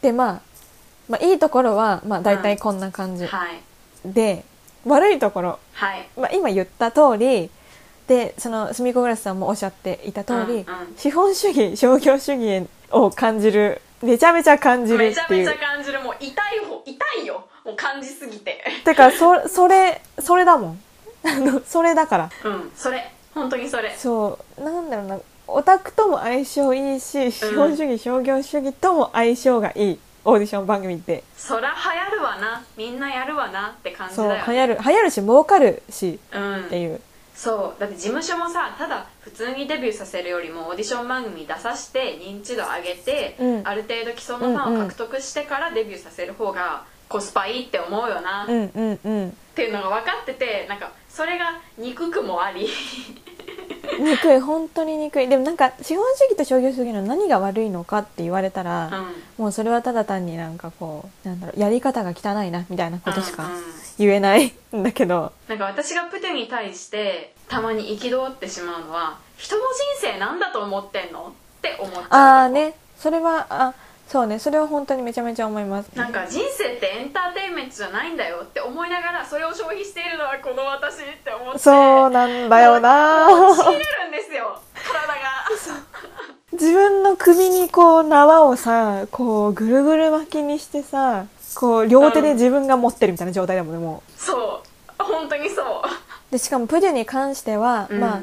[0.03, 0.41] でまあ、
[1.09, 3.63] まあいいところはまあ大体こんな感じ、はい。
[4.05, 4.45] で
[4.87, 6.09] 悪いところ、はい。
[6.17, 7.51] まあ、今言った通り
[8.07, 10.65] でそのすみこグラスさんもおっしゃっていた通り、うんうん。
[10.97, 15.47] 資本主義商業主義を感じるめちゃめちゃ感じるめちゃっていう。
[15.47, 16.01] めちゃ感じる。
[16.01, 16.33] もう痛い
[16.67, 17.47] 方痛いよ。
[17.65, 18.65] もう感じすぎて。
[18.85, 20.81] てかそそれそれだもん。
[21.67, 22.31] それだから。
[22.45, 23.13] うんそれ。
[23.35, 23.95] 本当にそれ。
[23.97, 24.65] そう。
[24.65, 25.19] なんだろうな。
[25.53, 31.25] オタクとも相性いいし資本主義、商業主義とも相性がいいオーディション番組って。
[31.37, 32.63] そら流行るわな。
[32.77, 36.67] みんなやるわなって感じそうだよ流行る流行るし儲かるしうん。
[36.67, 37.01] っていう。
[37.35, 37.81] そう。
[37.81, 43.63] だって事務所もさただ普通にデビューさせるよりもオーディション番組出さして認知度上げて、うん。
[43.65, 49.37] ある程度基礎のファンを獲得してからデビューさせる方がコスパいいって思うよな、っうんうんうん。
[49.57, 52.69] ていうのが分かっててなんかそれが憎くもあり。
[53.99, 55.29] 憎い本当に憎い。
[55.29, 59.45] でもなんか資本主義と商業主義の何が悪いのかって言われたら、うん。
[59.45, 63.63] もうそれはただ単になんかこうなんだろうやり方が汚いなみたいなことしかうんうん。
[63.99, 69.63] 言えないんだけど、なんか私がプテに対してたまに憤ってしまうのは人の
[70.01, 72.05] 人生なんだと思ってんのって思っちゃう。
[72.11, 72.75] ああね。
[72.97, 73.75] それはあ
[74.11, 75.89] そうねそれは本当にめちゃめちゃ思います。
[75.95, 81.61] なんか人生ってエンターテインメントじゃないんだよって思いながらそれを消費しているのはこの私って思って。
[81.61, 83.29] そうなんだよな。
[83.29, 84.61] もうちぎれるんですよ。
[84.75, 85.21] 体が。
[86.51, 94.65] 自分の首にこう縄をさこうぐるぐる巻きにしてさこう両手で自分が持ってるみたいな状態だもんねもそ
[94.99, 95.05] う。
[95.05, 95.67] 本当にそう。
[95.87, 98.01] うでしかもプデュに関しては、うん。
[98.01, 98.23] まあ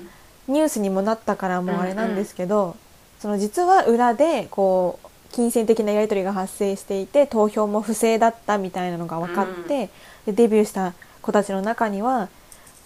[0.49, 2.75] ニュースにもなったからもうあれなんですけど、
[3.19, 5.06] その実は裏でこう
[5.37, 9.91] 金銭的なやり取りが発生していて投票も不正だったみたいなのが分かって、
[10.25, 12.29] でデビューした子たちの中には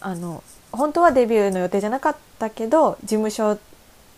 [0.01, 3.57] あの本当はデビューの予定じゃなかったけど事務所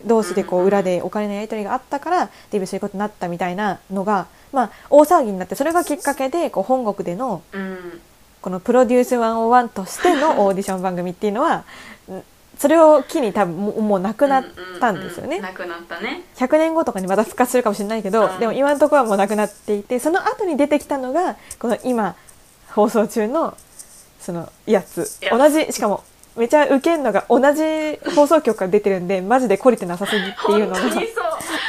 [0.04, 0.66] 同士でこうんううん。
[0.66, 8.00] 裏でお金のやり取りがあったからデビューすることになったみたいなのが、まあ、大騒ぎになってそれがきっかけでこう本国でのうん。
[8.42, 11.64] このプロデュース101としてのオーディション番組っていうのは
[12.10, 12.22] ん
[12.58, 14.44] それを機に多分もうなくなっ
[14.80, 15.36] たんですよね。
[15.36, 16.24] うううなくなったね。
[16.36, 18.40] 100年後とかにまた復活するかもしれないけど、うん。
[18.40, 22.14] でも今のところはもうなくなっていてその後に出てきたのがこの今
[22.68, 23.56] 放送中の
[24.20, 25.08] そのやつ。
[25.30, 26.04] 同じしかも
[26.36, 30.80] めちゃウケんのが同じ放送局から出てるんでマジで懲りてなさすぎっていうのが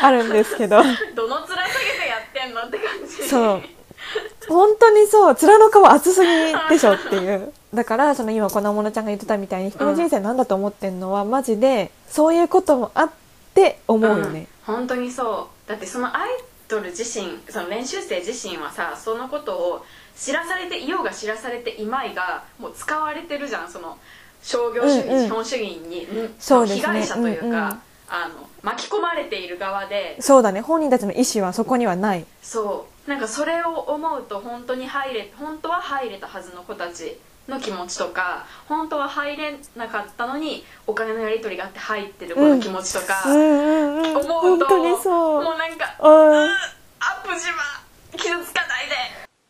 [0.01, 0.77] あるんですけど。
[0.77, 3.29] どの面下げてやってんのって感じ。
[3.29, 3.61] そう。
[4.47, 5.35] 本当にそう。
[5.35, 6.29] 面の皮厚すぎ
[6.69, 13.09] でしょっていうだからその今このものちゃんが言ってたみたいに人の人生なんだと思ってんのはマジでそういうこともあっ
[13.53, 14.75] て思うよね、うん。
[14.75, 15.69] 本当にそう。
[15.69, 16.29] だってそのアイ
[16.67, 19.85] ドル自身その練習生自身はさそのことを
[20.15, 23.97] 知らされていようが知らされていまいがもう使われてるじゃんその
[24.41, 25.23] 商業主義、うんうん。
[25.23, 26.67] 資本主義に、うですね。
[26.67, 27.61] 被害者というか、うんうん。
[28.07, 30.61] あの巻き込まれている側でそうだね。
[30.61, 32.25] 本人たちの意思はそこにはない。
[32.41, 32.95] そう。
[33.09, 44.17] なんかそれを思うと本当に入れ本当は入れたはずの子たちの気持ちとか本当は入れなかったのにお金のやり取りがあって入ってる子の気持ちとか、うんうんうん。
[44.17, 45.43] 思うと本当にそう。
[45.43, 46.43] もうなんかうん。
[46.43, 47.53] アップ島
[48.17, 48.95] 傷つかないで。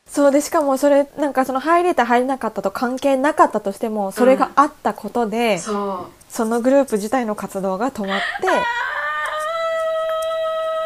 [0.08, 6.26] そうでしかもそれなんかその入れた入れなかったと関係なかったとしてもそれがあったことで、そう。
[6.30, 8.26] そのグループ自体の活動が止まって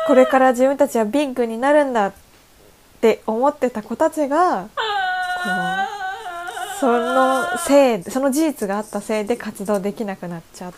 [0.06, 2.13] これから自分たちはビッグになるんだっ
[3.02, 4.67] て思ってた子たちが
[6.80, 10.72] そのせいその事実があったせいで活動できなくなっちゃ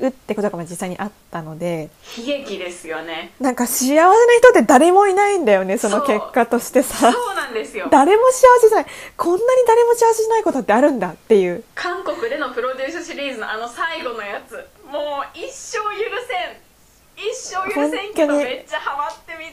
[0.00, 3.32] うってことが実際にあったので悲劇ですよね。
[3.40, 7.10] なんか幸せな人って誰もいないんだよねその結果としてさ。
[7.10, 7.88] そうなんですよ。
[7.90, 8.86] 誰も幸せじゃない。
[9.16, 11.64] こんなに誰も幸せじゃないことってあるんだっていう。
[11.74, 14.54] 韓国でのプロデュースシリーズのあの最後のやつ。
[14.86, 15.82] もう一生許
[16.28, 16.68] せん。
[17.16, 19.52] 一生許せんけどめっちゃハマってみう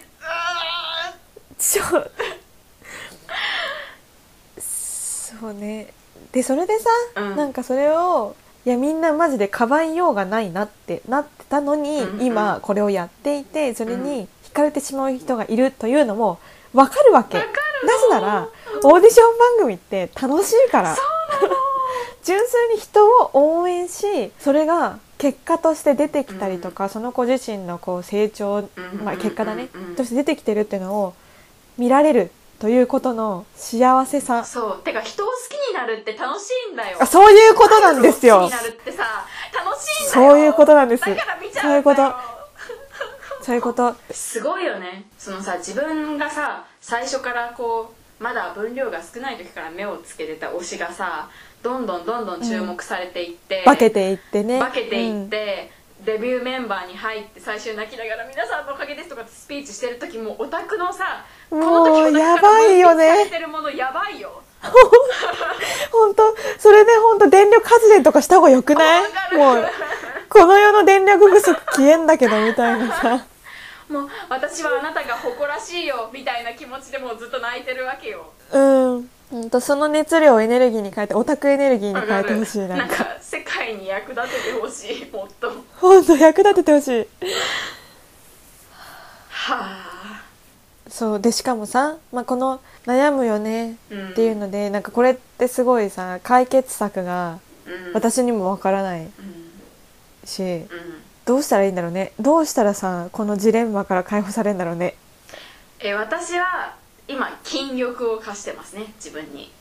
[1.57, 1.83] ちょ
[5.39, 5.87] そうね。
[6.31, 7.35] でそれでさ、うん。
[7.35, 12.25] なんかそれをいやみんなマジでかばいようがないなってなってたのに、うんうん。
[12.25, 16.39] 今これをやっていてそれに惹かれてしまう人がいるというのも
[16.73, 17.37] 分かるわけ。
[17.37, 17.55] わかる。
[17.87, 18.49] なぜなら
[18.83, 20.95] オーディション番組って楽しいから。
[22.23, 28.69] 純粋に人を応援しそれが結果として出てきたりとか、その子自身のこう成長、うん
[29.03, 31.13] まあ、結果だね、うんうんとして出てきてるっていうのを
[31.77, 34.43] 見られるということの幸せさ。
[34.45, 34.83] そう。
[34.83, 36.97] てか人を好きになるって楽しいんだよ。
[37.01, 38.41] あそういうことなんですよ。
[38.41, 40.29] 好きになるってさ楽しいんだよ。
[40.29, 43.43] そういうことなんですだから見ちゃそういううんこだよと。
[43.43, 43.95] そういうこと。
[44.11, 45.05] すごいよね。
[45.17, 51.29] そのさ自分がさ最初からこうまだ分量が少ない時から目をつけてた推しがさ
[51.65, 54.59] どんどんどんどん注目されていって、化けていってね。
[54.59, 55.71] 化けていって、
[56.05, 63.07] デビューメンバーに入って最終泣きながら「皆さんのおかげです」とかってスピーチしてる時もオタクのさこもうの時オタクやばいよね。
[63.09, 64.41] されてるものやばいよ
[65.91, 68.99] 本当それで本当電力発電とかした方がよくな
[69.31, 69.35] い？
[69.35, 69.65] もう
[70.29, 73.25] この世の電力不足消えんだけどみたいなさ。
[73.89, 78.31] もう私はあなたが誇らしいよみたいな気持ちでもうずっと泣いてるわけよ。
[78.51, 79.09] うん。
[79.31, 85.51] ほんとその熱量をエネルギーに変えてオタクエネルギーに変えてほしいななんか世界に役立ててほしいもっと
[85.87, 87.07] は本当役立ててほしい。
[89.49, 89.91] あ。
[90.89, 94.09] そうでしかもさ、まあ、この「悩むよね」うん。
[94.11, 97.93] っていうので、なんかこれってすごいさ解決策がうん。
[97.93, 99.11] 私にもわからないうん。
[100.23, 100.67] しうん。
[101.25, 102.13] どうしたらいいんだろうね？
[102.19, 104.95] どうしたらさこのジレンマから解放されるんだろうね？
[105.79, 106.75] え私は
[107.07, 109.51] 今筋力を課してますね自分に。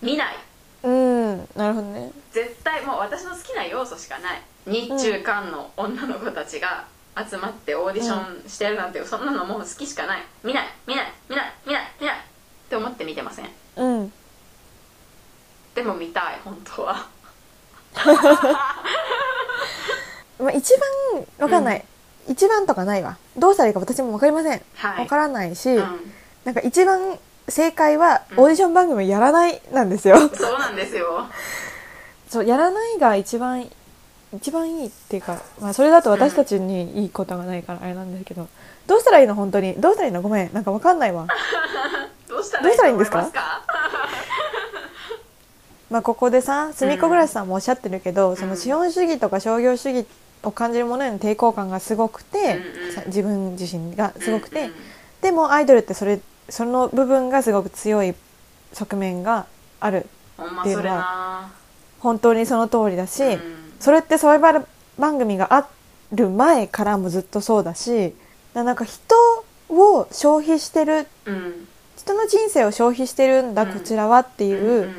[0.00, 0.36] 見ない。
[0.84, 2.12] うんなるほどね。
[2.32, 10.22] 絶対もう私の好きな要素しかない日中韓の女の子たちが集まってオーディションしてるなんて、そんなのもう好きしかない。
[10.42, 10.66] 見ない。
[10.86, 11.12] 見ない。
[11.28, 11.52] 見ない。
[11.66, 11.82] 見ない。
[12.00, 12.16] 見ない。
[12.16, 12.20] っ
[12.68, 13.48] て思って見てません。
[13.76, 14.12] うん。
[15.74, 16.40] でも見たい。
[16.44, 17.06] 本当は。
[20.38, 20.74] まあ、一
[21.10, 21.84] 番わかんない、
[22.28, 23.16] 一番とかないわ。
[23.36, 24.62] どうしたらいいか私もわかりません。
[24.74, 24.98] はい。
[25.00, 26.12] わからないし、うん。
[26.44, 28.40] なんか一番正解はうん。
[28.40, 31.26] オーディション番組をやらないなんですよ、そうなんですよ。
[32.28, 33.70] そうやらないが一番
[34.36, 38.48] 一番いいっていうか、まあ、それだと私たちにいいことがないからあれなんですけど、
[38.86, 39.74] どうしたらいいの本当に？
[39.74, 40.22] どうしたらいいの？
[40.22, 40.52] ごめん。
[40.52, 41.26] なんかわかんないわ。
[42.28, 43.30] どうしたらいいんですか？
[45.90, 48.36] まあここでさすみっこ暮らしさんもおっしゃってるけど、ん。
[48.36, 50.06] その資本主義とか商業主義
[50.42, 52.60] を感じるものへの抵抗感がすごくて、
[52.98, 53.06] うん。
[53.06, 54.66] 自分自身がすごくて、うん。
[54.66, 54.72] うん
[55.24, 56.20] でもアイドルってそれ
[56.50, 58.14] その部分がすごく強い
[58.74, 59.46] 側面が
[59.80, 60.06] ある
[60.36, 61.50] ほんまそれな。
[61.98, 64.66] 本当にその通りだし、うんそれってサバイバル
[64.98, 65.68] 番組があ
[66.10, 68.14] る前からもずっとそうだし
[68.54, 69.14] なんか人
[69.68, 71.68] を消費してるうん。
[71.98, 73.72] 人の人生を消費してるんだ、うん。
[73.74, 74.90] こちらはっていう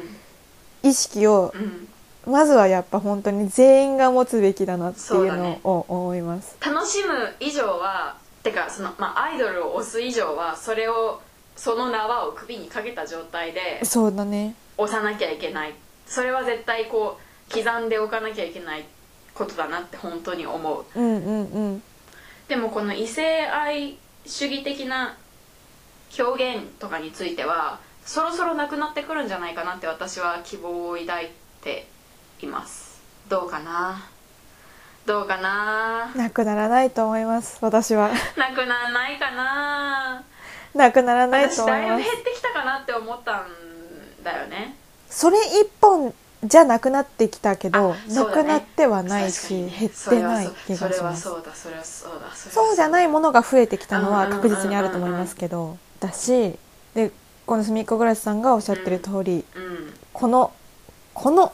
[0.84, 1.62] 意識をうん。
[1.62, 1.88] うん
[2.28, 6.58] まずはやっぱ本当に全員が持つべきだなっていうのを思います。
[6.60, 11.22] 楽しむ以上はてかその、まあ、アイドルを推す以上はそれを
[11.56, 14.56] その縄を首にかけた状態でそうだね。
[14.78, 15.76] 押さなきゃいけない。
[16.08, 18.86] それは絶対こう刻んでおかなきゃいけない
[19.34, 20.86] ことだなって本当に思う。
[21.00, 21.84] うんうんうん。
[22.48, 25.16] でもこの異性愛主義的な
[26.18, 31.30] 表現とかについてはそろそろなくなってくるんじゃないかなって私は希望を抱い
[31.62, 31.88] て
[32.42, 33.02] います。
[33.28, 34.06] どうかな？
[35.06, 36.12] どうかな？
[36.16, 38.10] なくならないと思います私は。
[38.38, 40.24] なくならないかな？
[40.74, 41.90] なくならない私と思います。
[41.90, 43.48] だいぶ減ってきたかなって思ったん
[44.24, 44.76] だよね。
[45.10, 46.14] それ一本
[46.46, 48.14] じゃなくなってきたけど、ね。
[48.14, 49.74] なくなってはないし、ね。
[49.80, 51.30] 減ってない気がします。
[52.52, 56.56] そうじゃないものが増えてきたのは確実にあると思いますけどだし
[56.94, 57.12] で
[57.46, 59.94] このすみっこぐらしさんがおっしゃってる通り、うん。
[60.14, 60.52] この
[61.14, 61.52] この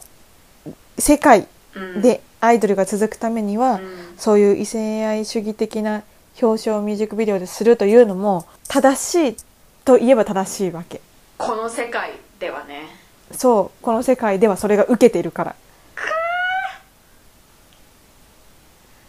[0.97, 2.01] 世界うん。
[2.01, 4.13] でアイドルが続くためには、うん。
[4.17, 6.03] そういう異性愛主義的な
[6.41, 9.37] 表彰をミュージックビデオでするというのも正しい
[9.85, 11.01] といえば正しいわけ。
[11.37, 13.00] この世界ではね
[13.33, 15.55] そうこの世界ではそれが受けているから。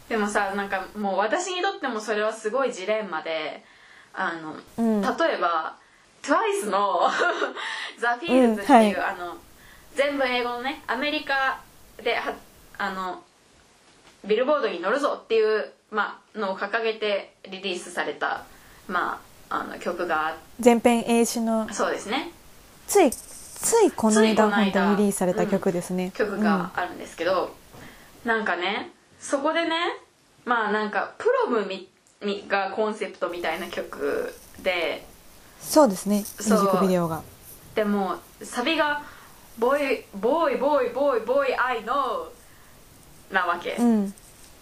[0.09, 3.65] でもさなんかもう私にとってもそれはすごいジレンマで
[4.13, 5.01] あのうん。
[5.01, 5.77] 例えば
[6.23, 7.01] TWICE の
[7.67, 9.37] 「The Feels っていう、うんあの
[9.95, 11.61] 全部英語のねアメリカ
[12.03, 12.35] では
[12.79, 13.23] あの
[14.25, 18.45] ビルボードに乗るぞっていう、まあ、のを掲げてリリースされた、
[18.89, 19.21] ま
[19.51, 21.73] あ、あの曲があ全編英詞の。
[21.73, 22.31] そうですね。
[22.87, 23.11] つい
[23.63, 27.55] ついこの間本当にリリースされた曲ですね、曲があるんですけど、
[28.25, 28.91] なんかね
[29.21, 29.77] そこでね
[30.45, 31.89] まあなんかプロムみ
[32.21, 35.05] みがコンセプトみたいな曲で
[35.61, 37.23] うんそうですねミュージックビデオが。
[37.75, 39.03] でもサビが
[39.59, 42.29] 「ボーイボーイボーイボーイボーイ I know」
[43.31, 44.15] なわけ、うん。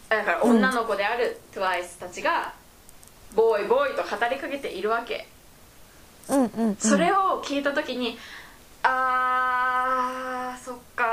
[0.08, 2.52] だから女の子である TWICE たちが
[3.34, 5.26] 「ボーイボーイ」と語りかけているわけ。
[6.28, 8.16] うんうん、うん、それを聞いた時に
[8.82, 11.04] あーそっか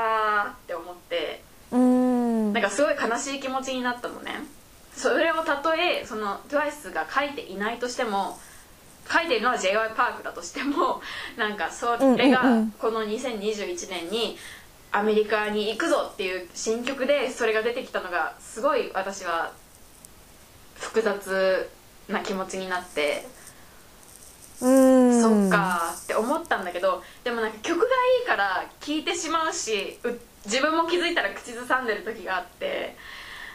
[0.48, 1.42] ーって思って。
[1.70, 2.52] うん。
[2.52, 4.32] なんかすごい悲しい気持ちになったのね。
[4.94, 8.38] それをたとえその TWICE が書いていないとしても
[9.10, 11.00] 書いているのは j y パークだとしても
[11.38, 12.42] なんかそれが
[12.78, 14.36] この2021年に
[14.90, 19.52] アメリカに行くぞっていう新曲でそれが出てきたのがすごい私は
[20.76, 21.70] 複雑
[22.08, 23.26] な気持ちになって
[24.60, 25.22] うん。
[25.22, 27.88] そっかって思ったんだけどでもなんか曲がい
[28.24, 30.08] いから聴いてしまうしう
[30.44, 32.96] 自分も気づいたら口ずさんでる時があって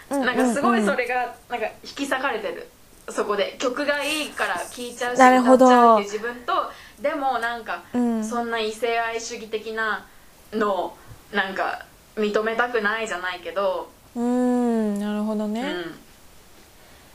[0.09, 2.69] なんかすごいそれがなんか引き裂かれてる。
[3.09, 3.57] そこで。
[3.59, 5.65] 曲がいいから聴いちゃうしなるほど。
[5.65, 6.53] 歌っちゃうっていう自分と
[7.01, 8.23] でもなんかうん。
[8.23, 10.05] そんな異性愛主義的な
[10.53, 10.97] のを
[11.33, 11.85] なんか
[12.15, 14.99] 認めたくないじゃないけど、うん。
[14.99, 15.83] なるほどね、うん、っ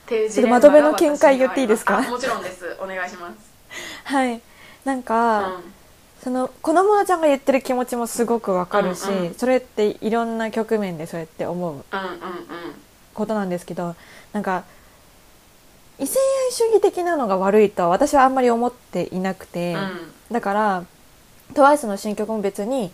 [0.06, 2.02] ていうまとめの見解言っていいですか？
[2.02, 2.76] もちろんです。
[2.80, 3.47] お願いします
[4.04, 4.40] はい。
[4.84, 5.74] なんか、うん。
[6.22, 11.84] その子供のちゃんが言ってる気持ちもすごくわかるし、うんうんそれっていろんな局面でそうやって思う
[13.14, 13.94] ことなんですけど
[14.32, 14.64] なんか
[15.98, 19.80] 異性愛主義的なのが悪いとは私はあんまり思っていなくて、うん。
[19.80, 20.84] うんだから
[21.54, 22.90] TWICE の新曲も別に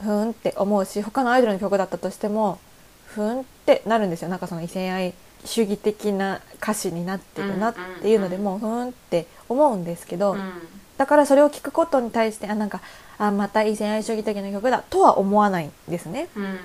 [0.00, 2.58] ふーんって思うし他のアイドルの曲だったとしても
[3.06, 4.28] ふーんってなるんですよ。
[4.28, 5.12] なんかその異性愛
[5.44, 10.52] 主義的な歌詞になってるなっていうのでもうふーんって思うんですけど、うん。
[10.96, 12.80] だからそれを聞くことに対してあなんか
[13.18, 16.28] あまた異性愛主義的な曲だとは思わないんですね。
[16.36, 16.58] うん。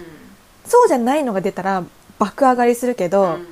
[0.65, 1.83] そうじゃないのが出たら
[2.19, 3.47] 爆上がりするけど、うん。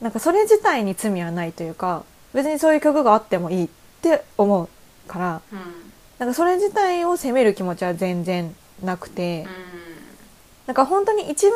[0.00, 2.04] なんかそれ自体に罪はないというか
[2.34, 3.68] 別にそういう曲があってもいいっ
[4.00, 4.68] て思う
[5.08, 5.58] からうん。
[6.18, 9.46] なんかそれ自体を責める気持ちは全然なくて、
[10.66, 11.52] なんか本当に一番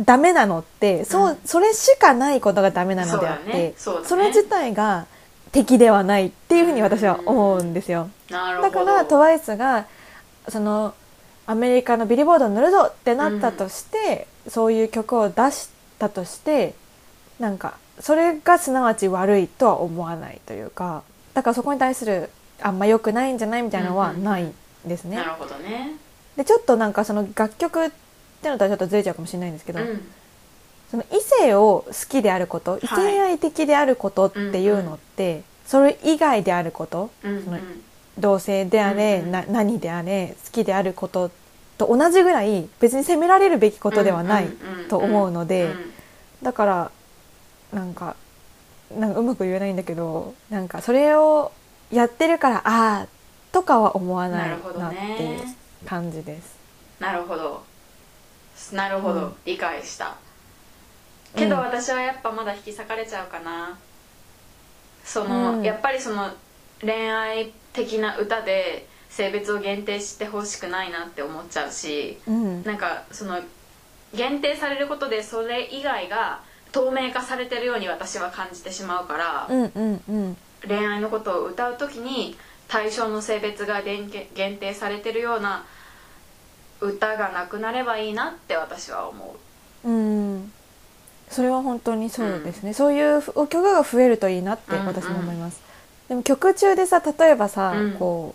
[0.00, 1.38] ダメなのってそう、うん。
[1.44, 3.58] それしかないことがダメなのであってね。
[3.68, 3.74] ね。
[3.76, 5.06] それ自体が
[5.52, 8.10] 敵ではないっていうふうに私は思うんですよ。
[8.28, 9.86] だから TWICE が
[10.48, 10.94] その
[11.46, 15.68] アメリカのビリボードに乗るぞってなったとして、そういう曲を出し
[15.98, 16.74] たとして
[17.38, 22.30] なんかそれがすなわち悪いとは思わないというかだからそこに対する
[22.60, 25.16] あんま良くないんじゃないみたいなのはないんですね。
[25.16, 25.96] なるほどね。
[26.36, 27.92] でちょっとなんかその楽曲
[28.44, 30.06] っていうのとはちょっとずれちゃうかもしれないんですけど、うん。
[30.90, 37.58] その異性を好きであること異性愛的であることっていうのって、それ以外であることうんその
[38.18, 39.32] 同性であれ、うんうん。
[39.32, 41.30] な何であれ好きであること
[41.78, 44.48] と同じぐらい別に責められるべきことではない
[44.88, 45.74] と思うので、
[46.42, 46.90] だから
[47.72, 48.14] なんか
[48.94, 51.50] なんかうまく言えないんだけどなんかそれを
[51.90, 52.62] やってるからあ
[53.02, 53.06] あ
[53.50, 54.60] とかは思わないなっ
[54.92, 55.56] ていうね。
[55.86, 56.56] 感じです。
[57.00, 57.62] なるほど
[58.72, 59.34] なるほど、うん。
[59.44, 60.16] 理解した。
[61.36, 63.76] けどうん私はやっぱまだ引き裂かれちゃうかな。
[65.04, 65.62] その、うん。
[65.62, 66.30] やっぱりその
[66.80, 72.62] 恋愛的な歌で性別を限定してほしくないなって思っちゃうしうん。
[72.64, 73.40] なんかその
[74.14, 76.40] 限定されることでそれ以外が
[76.72, 80.36] 透明化されてるように私は感じてしまうから、うんうんうん。
[80.66, 82.36] 恋愛のことを歌う時に
[82.68, 85.64] 対象の性別が限限定されてるような
[86.84, 89.36] 歌がなくなればいいなって私は思
[89.84, 89.88] う。
[89.88, 90.52] うん。
[91.30, 95.60] それは本当にそうですね、そういう曲が増えるといいなって私も思います、
[96.08, 97.92] でも曲中でさ例えばさ、うん。
[97.94, 98.34] こ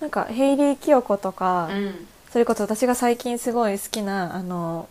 [0.00, 2.06] うなんかヘイリー・キヨコとか、うん。
[2.30, 4.88] それこそ私が最近すごい好きなあの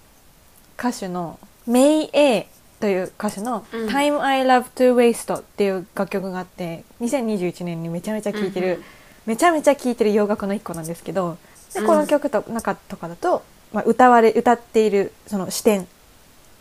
[0.77, 2.45] 歌手のメイ・エイ
[2.79, 8.83] という歌手のうん「Time I Love to Waste」っていう楽曲があって2021年にめちゃめちゃ聴いてる、うんうん。
[9.27, 11.37] めちゃめちゃ聴いてる洋楽の一個なんですけど
[11.73, 13.43] でうんこの曲と中とかだと、
[13.73, 15.87] まあ、歌われ歌っているその視点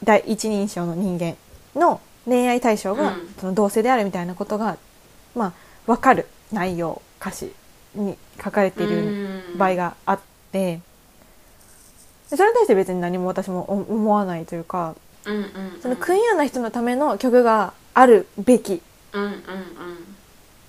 [0.05, 1.37] 第一人称の人間
[1.75, 3.35] の恋愛対象が、うん。
[3.39, 4.77] その同性であるみたいなことが、
[5.35, 5.53] まあ、
[5.87, 6.27] 分かる。
[6.53, 7.53] 内容歌詞
[7.95, 10.21] に書かれている場合があっ
[10.53, 10.81] て
[12.31, 14.95] でそれに対して別に何も私も思思わないというか
[15.25, 15.81] うんうんうん。
[15.81, 18.81] そのクイアな人のための曲があるべき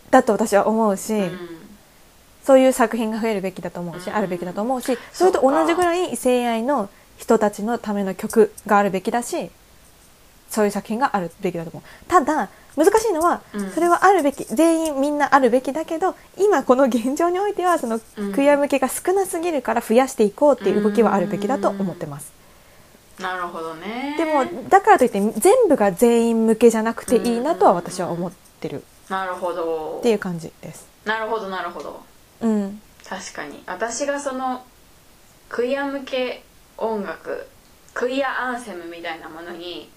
[0.09, 1.60] だと私は思うし、うんうん
[2.43, 4.15] そういう作品が増えるべきだと思うし、うん。
[4.15, 9.51] あるべきだと思うしそれと同じぐらい性愛の人たちのための曲があるべきだし
[10.49, 11.83] そういう作品があるべきだと思う。
[12.07, 13.71] ただ難しいのは、うん。
[13.71, 18.33] それはあるべき全員みんなあるべきだけど今この現状においてはそのうん。
[18.33, 22.31] クイア向けが少なすぎるから増やしていこうっていう動きはあるべきだと思ってます。
[23.19, 24.15] なるほどね。
[24.17, 28.83] でもだからといって全部が全員向けじゃなくていいなとは私は思ってる。
[29.09, 29.97] なるほど。
[29.99, 30.87] っていう感じです。
[31.05, 32.01] なるほどなるほど
[32.41, 33.63] うん、確かに。
[33.65, 34.65] 私がその
[35.49, 36.43] クイア向け
[36.77, 37.47] 音楽
[37.93, 39.89] クイアアンセムみたいなものに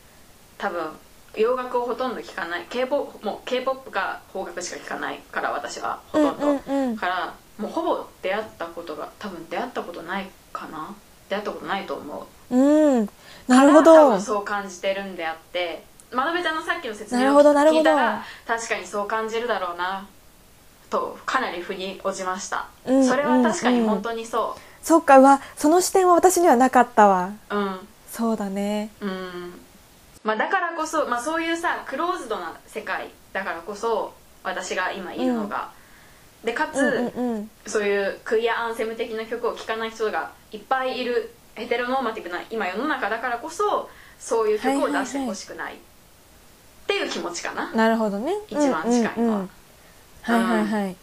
[0.58, 0.90] 多分
[1.36, 2.66] 洋楽をほとんど聴かない。
[2.70, 6.96] K p o p もう k p o p か邦楽しか聴かないから私はほとんど、うんうんうん。
[6.96, 10.94] からもうほぼ出会ったことが多分出会ったことないかな。
[11.28, 12.56] 出会ったことないと思う。
[12.56, 13.08] うん、
[13.48, 14.22] なるほから多ど分。
[14.22, 15.84] そう感じてるんであって。
[16.12, 20.06] まなべちゃんのさっきの説明を聞いたら確かにそう感じるだろうな
[20.94, 27.32] とかなり腑に落ちました、うんそれは確かに本当にそそっか、うわ、その視点は私にはなかったわ。
[27.50, 27.78] ううん。
[28.12, 28.90] そうだね。
[29.00, 29.54] うん。
[30.22, 35.70] まあだからこそ、まあ、そういうさクローズドな世界だからこそ私が今いるのが、
[36.44, 37.50] でかつ、うんうんうん。
[37.66, 43.88] そういうクイアアンセム的な曲を聴かない人がいっぱいいるヘテロノーマティブな今世の中だからこそ
[44.18, 45.74] そういう曲を出してほしくない。
[45.74, 45.76] っ
[46.86, 48.34] ていう気持ちかな、なるほどね。
[48.48, 49.14] 一番近いのは。
[49.16, 49.50] うんうんうん
[50.24, 50.96] はいはいはい。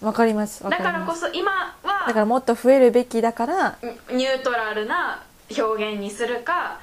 [0.00, 0.62] わかります。
[0.62, 0.70] だ。
[0.70, 1.50] からこそ今
[1.82, 5.22] はだからもっと増えるべきだから、ニュートラルな
[5.56, 6.80] 表現にするか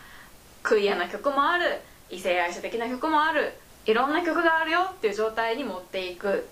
[0.61, 3.53] クイアな曲もある異性愛者的な曲もある
[3.85, 6.47] いろんな曲があるよっていう状態に持っていく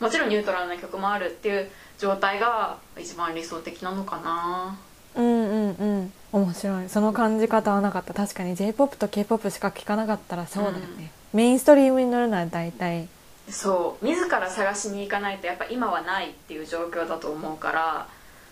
[0.00, 4.78] もちろんニュートラルな曲もあるっていう状態が一番理想的なのかな
[5.16, 6.12] うんうんうん。
[6.30, 6.88] 面白い。
[6.88, 8.14] その感じ方はなかった。
[8.14, 11.10] 確かに J-POP と K-POP しか聴かなかったらそうだよね。
[11.32, 13.08] メインストリームに乗るのは大体。
[13.50, 18.08] そう自ら探しに行かないとやっぱ今はないっていう状況だと思うから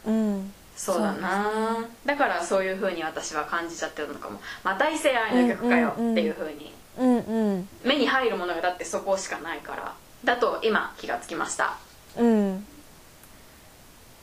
[0.07, 0.53] うん。
[0.77, 7.69] そうだなだからそういう風に私は感じちゃってるのかもまた異性愛の曲かよっていう風にうんうん。
[7.83, 9.95] 目に入るものがだってそこしかないから
[10.25, 11.79] だと今気がつきました
[12.19, 12.67] うん。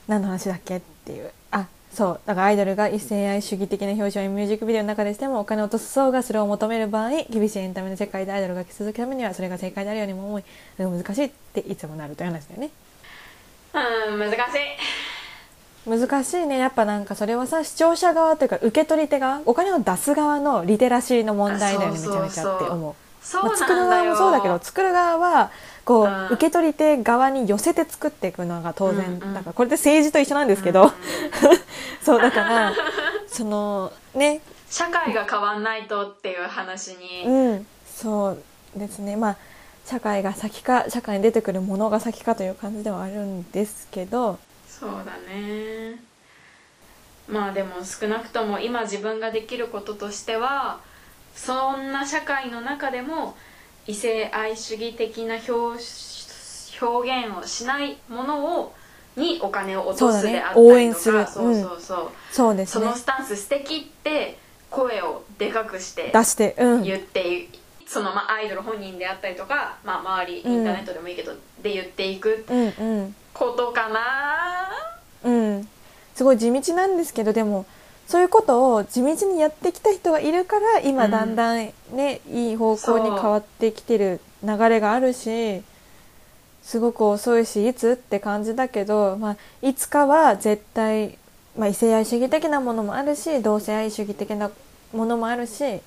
[0.06, 1.30] 何の話だっけっていう。
[1.50, 2.20] あ、そう。
[2.26, 10.44] だからアイドルが一性愛主義的な表情やミュージックビデオの中でしてもお金を落とす層がそれを求める場合、厳しいエンタメの世界でアイドルが生き続けるためにはそれが正解であるようにも思い、
[10.78, 12.70] 難しいっていつもなるという話だよね。
[13.74, 14.38] うん難しい
[15.88, 16.58] 難しいね。
[16.58, 22.94] やっぱなんかそれはさ、視聴者側というか受け取り手側、お金を出す側のリテラシーの問題だよね、めちゃめちゃって思う。
[23.24, 25.50] そうまあ、作る側なんだよもそうだけど作る側は
[25.84, 29.34] こう、うん受け取り手側に寄せて作っていくのが当然、うんうん。
[29.34, 30.90] だからこれで政治と一緒なんですけど、
[32.02, 32.72] そうだから
[33.26, 34.40] そのね。
[34.70, 37.66] 社会が変わんないとっていう話に、うん。
[37.86, 38.42] そう
[38.76, 39.16] ですね。
[39.16, 39.36] まあ
[39.84, 44.38] 社会が先か社会に出てくるものが先かという感じではあるんですけど。
[44.68, 46.02] そうだね。
[47.28, 50.80] まあでも少なくとも今自分ができることとしては
[51.34, 53.36] そんな社会の中でも
[53.86, 55.82] 異性愛主義的な表
[56.80, 58.74] 表現をしないものを
[59.16, 60.86] にお金を落とすであったそうだね。
[60.86, 61.26] 応りとか援する。
[61.26, 62.84] そうそうそう、そうですね。
[62.84, 64.38] そのスタンス素敵って
[64.70, 66.56] 声をでかくして出して。
[66.58, 66.82] うん。
[66.82, 67.48] 言ってい
[67.86, 71.32] そのまあアイドル本人であったりとか、まあ、周りイうんンターネットでもいいけど、
[71.62, 72.44] で言っていく。
[72.48, 73.14] うんうん。
[73.32, 74.68] ことかな。
[75.24, 75.68] うん、
[76.14, 77.66] すごい地道なんですけどでも
[78.06, 85.62] そういうことを地道にやってきた人がいるから今うんだんだんね、いい方向に変わってきてる流れがあるし
[86.62, 91.18] すごく遅いしいつって感じだけど、まあ、いつかは絶対、
[91.56, 94.50] まあ、異性愛主義的なものもあるし同性愛主義的な
[94.92, 95.80] ものもあるし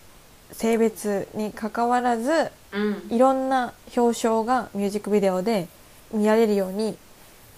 [0.52, 3.16] 性別にかかわらずうん。
[3.16, 5.68] いろんな表彰がミュージックビデオで
[6.14, 6.98] 見られるように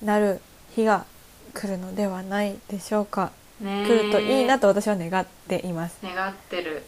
[0.04, 0.40] なる
[0.76, 1.06] 日が
[1.54, 3.32] 来るのではないでしょうか、
[3.62, 5.98] 来るといいなと私は願っています。
[6.04, 6.84] 願ってる。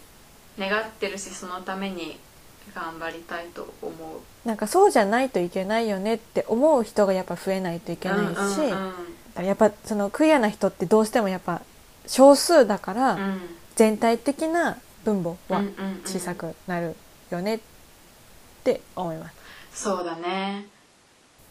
[0.58, 2.18] 願ってるしそのために
[2.76, 4.48] 頑張りたいと思う。
[4.48, 8.94] なんかそうじゃないといけないよねって思う人がやっぱ増えないといけないし、うんうん
[9.38, 9.46] うん。
[9.46, 11.62] やっぱそのクイアな人ってどうしてもやっぱ
[12.08, 13.42] 少数だから、うん。
[13.76, 15.64] 全体的な分母は
[16.06, 16.96] 小さくなる
[17.32, 17.60] よねっ
[18.64, 19.32] て思いま
[19.72, 19.82] す。
[19.84, 20.66] そうだね。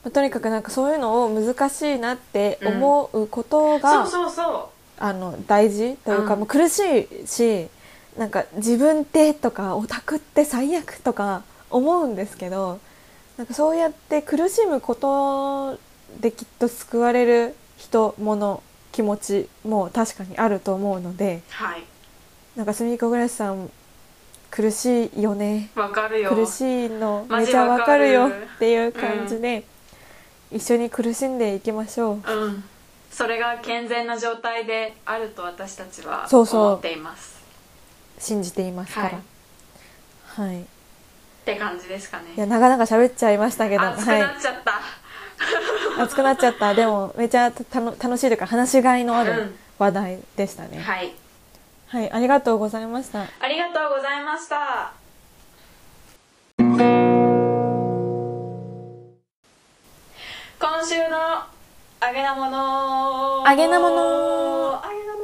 [0.04, 4.70] まあとにかくなんかそういうのを難しいなって思うことが、そうそうそ
[5.00, 5.96] あの大事？
[6.04, 6.78] というか、うんもう苦し
[7.24, 7.66] いし
[8.16, 12.78] なんか自分ってとかオタクって最悪とか思うんですけど
[13.36, 15.78] なんかそうやって苦しむこと
[16.20, 21.84] できっと救われる人物気持ちも確かにあると思うのでうはい。
[22.56, 23.70] なんかすみこぐらしさん
[24.50, 25.70] 苦しいよね。
[25.76, 26.30] わかるよ。
[26.30, 29.64] 苦しいのめちゃわかるよっていう感じで、
[30.50, 32.14] 一緒に苦しんでいきましょう。
[32.14, 32.64] うん
[33.10, 37.40] それが健全な状態であると私たちは思っています
[38.18, 39.20] 信じていますから。
[40.26, 40.60] はい。
[40.60, 40.64] っ
[41.44, 44.20] て感じですかねいや、長々喋っちゃいましたけど、熱くはい。
[44.20, 44.80] なっちゃった、
[46.02, 46.74] 熱くなっちゃった。
[46.74, 50.78] でも、めちゃたの楽しいというか、話しがいのあるうん話題でしたね。
[50.78, 51.10] はい
[51.86, 53.22] はい、ありがとうございました。
[53.40, 54.92] ありがとうございました
[60.60, 61.59] 今週の
[62.02, 65.20] あげなものあげなものあげなも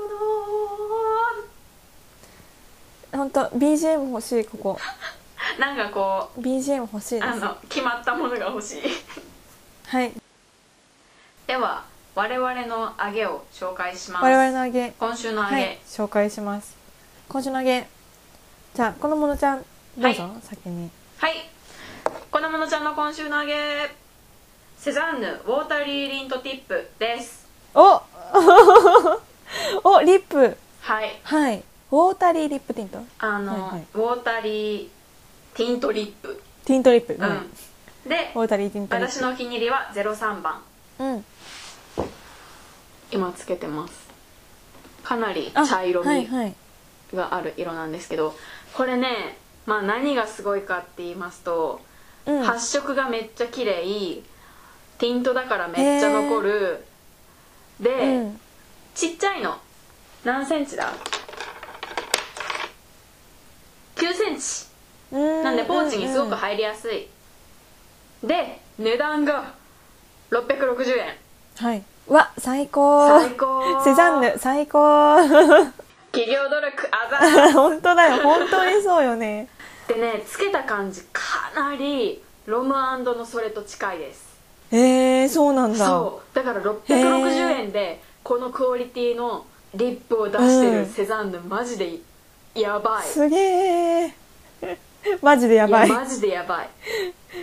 [3.12, 4.78] 本当 BGM 欲しい、ここ。
[5.58, 7.32] の なんかこ BGM 欲しいうです。
[7.32, 8.82] あの決まったものが欲しい
[9.86, 10.12] はい。
[11.46, 16.76] では我々のあげを紹介します我々のあげ、今週のあげ、はい、紹介します。
[17.28, 17.88] 今週のあげ。
[18.74, 19.64] じゃあ、このものちゃん、
[19.96, 20.90] どうぞ、は先に。
[21.18, 21.50] はい
[22.30, 23.54] このものちゃんの今週のあげ
[24.86, 28.00] セザンヌウォータリーリントティップですお
[29.82, 30.56] お、リップ。
[30.78, 31.58] はいはい。
[31.58, 33.02] ウォータリーリップティント？
[33.18, 34.88] あの、はいはいウォータリー
[35.56, 37.14] ティントリップティントリップ。
[37.14, 39.12] うん、はいでウォータリーティントリップ。
[39.12, 40.62] 私のお気に入りは03番
[41.00, 41.24] うん。
[43.10, 43.92] 今つけてます
[45.02, 46.54] かなりあ茶色みはいはい。
[47.12, 48.36] がある色なんですけど
[48.72, 51.80] これねまあ何がすごいかって言いますと、
[52.26, 52.44] うん。
[52.44, 54.22] 発色がめっちゃ綺麗
[54.98, 56.84] ティントだからめっちゃ残る。
[57.80, 58.40] で、うん。
[58.94, 59.58] ちっちゃいの。
[60.24, 60.92] 何センチだ
[63.96, 64.66] ？9センチ。
[65.12, 67.06] ななんでポーチにすごく入りやすい、
[68.24, 69.54] で値段が
[70.30, 71.14] 660円。
[71.56, 71.82] はい。
[72.08, 73.20] うわ、最高。
[73.20, 73.84] 最高。
[73.84, 75.16] セザンヌ、最高。
[76.12, 79.48] 企業努力あざ 本当だよ、本当にそうよね。
[79.86, 84.25] でねつけた感じかなりロムのそれと近いです
[84.72, 85.86] えー、そうなんだ。
[85.86, 90.86] そうだから660円でこのクオリティのリップを出してるうん。
[90.86, 91.98] セザンヌマジで
[92.54, 93.06] やばい。
[93.06, 94.14] すげえ。
[95.22, 95.88] マジでやばい。
[95.88, 96.68] いやマジでやばい。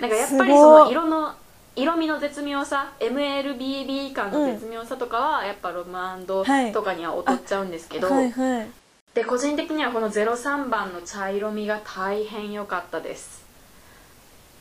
[0.01, 1.34] なんかやっぱりその色の
[1.76, 6.71] 色味の絶妙さ MLBB 感の絶妙さとかはやっぱロムはい。
[6.71, 8.67] とかには劣っちゃうんですけど、はいはい。
[9.13, 13.43] で個人的にはこの03番の茶色みが大変良かったです。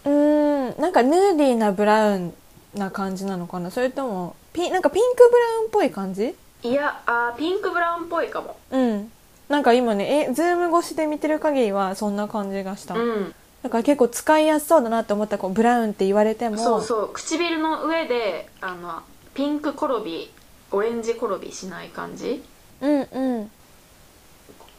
[0.05, 2.35] うーん、なんかヌーディーなブラウン
[2.75, 3.71] な感じなのかな？
[3.71, 6.35] それとも、ピなんかピンクブラウンっぽい感じ？
[6.63, 8.57] いやあーピンクブラウンっぽいかも。
[8.71, 9.13] うん。
[9.49, 12.95] なんか今ね、え、 Zoom 越しで見てる限りはそんな感じがした。
[12.95, 13.35] うん。
[13.63, 17.13] だから結構使いやすそうだなって思ったこうブラウンって言われてもそうそう。
[17.13, 19.03] 唇の上であの
[19.35, 20.31] ピンク転び
[20.71, 22.43] オレンジ転びしない感じ？
[22.81, 23.51] うんうん。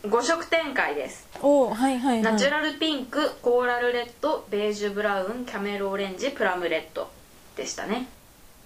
[0.03, 1.27] 5色展開です。
[1.41, 2.33] おーはいはいはい。
[2.33, 7.09] ナチュラルピンクコーラルレッドベージュブラウンキャメルオレンジプラムレッド
[7.55, 8.07] でしたね。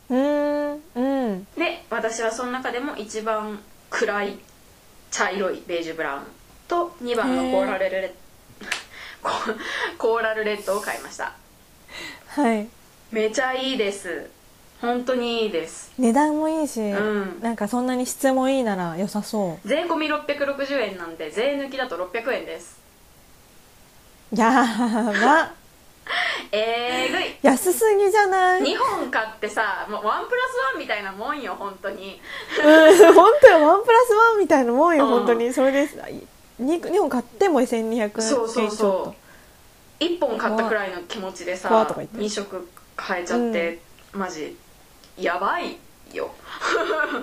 [0.09, 0.81] うーん。
[0.95, 1.47] うん。
[1.57, 3.59] で私はその中でも一番
[3.89, 4.39] 暗い
[5.11, 6.23] 茶色いベージュブラウン
[6.67, 8.27] と2番のコーラルレッ
[9.21, 9.31] コ
[9.97, 11.33] コーラルレッドを買いました。
[12.27, 12.67] はい。
[13.11, 14.29] めちゃいいです。
[14.81, 15.91] 本当にいいです。
[15.97, 17.39] 値段もいいし、ん。
[17.41, 19.67] なんかそんなに質もいいなら良さそう。
[19.67, 22.79] 税込み660円なんで税抜きだと600円です。
[24.33, 25.53] やば
[26.51, 27.35] えーぐい。
[27.41, 32.19] 安すぎじゃない？2本買ってさもうワンプラスワンみたいなもんよ本当に。
[32.63, 33.67] うん本当よ。
[33.67, 35.53] ワンプラスワンみたいなもんよ、うん本当に。
[35.53, 38.21] それです 2, 二本買っても1200円。
[38.21, 39.15] そうそうそ
[39.99, 40.03] う。
[40.03, 42.17] 1本買ったくらいの気持ちでさ怖っとか言って。
[42.17, 43.79] 2色買えちゃって、
[44.13, 44.57] マジ
[45.17, 45.77] やばい
[46.13, 46.31] よ。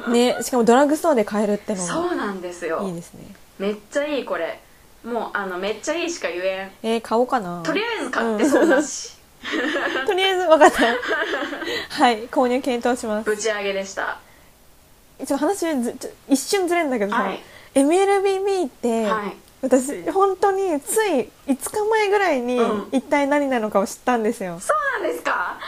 [0.04, 2.78] とねしかもドラッグストアで買えるってのそうなんですよ。
[2.78, 3.34] がいいですね。
[3.58, 4.60] めっちゃいいこれ
[5.04, 6.70] もうあのめっちゃいいしか言えん。
[6.82, 7.62] えー、買おうかな。
[7.62, 9.16] とりあえず買ってそうだし、
[10.06, 12.02] とりあえず分かった。
[12.02, 13.26] はい購入検討します。
[13.26, 14.18] ぶち上げでした。
[15.18, 17.42] ちょっと話ずちょ一瞬ずれるんだけどさ、はい。
[17.74, 21.56] MLBB って、はい私本当につい5日
[21.90, 22.88] 前ぐらいにうん。
[22.92, 25.58] 一体何なのかを知ったんですよ、そうなんですか？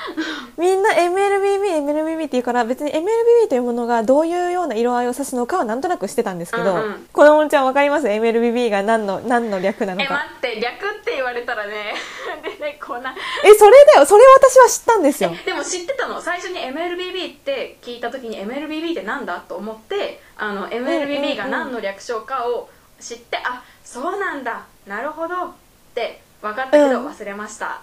[0.59, 7.07] みんな MLBB、MLBB って言うから別に MLBB というものがどういうような色合いを指すのかはなんとなく知ってたんですけど、うんうん。
[7.13, 10.15] 子供ちゃんわかります ?MLBB が何の、何の略なのえか。
[10.15, 11.95] 待って略って言われたらね
[12.45, 13.15] 出てこない。
[13.45, 14.07] え、それだよ。
[14.07, 15.33] それ私は知ったんですよ。
[15.45, 16.21] でも知ってたの？
[16.21, 19.41] 最初に MLBB って聞いた時に MLBB ってなんだ？
[19.49, 22.69] と思ってあの MLBB が何の略称かを
[23.01, 24.67] 知って、あそうなんだ。
[24.87, 25.47] なるほど。
[25.47, 25.53] っ
[25.95, 27.07] て分かったけどうん。
[27.09, 27.81] 忘れました、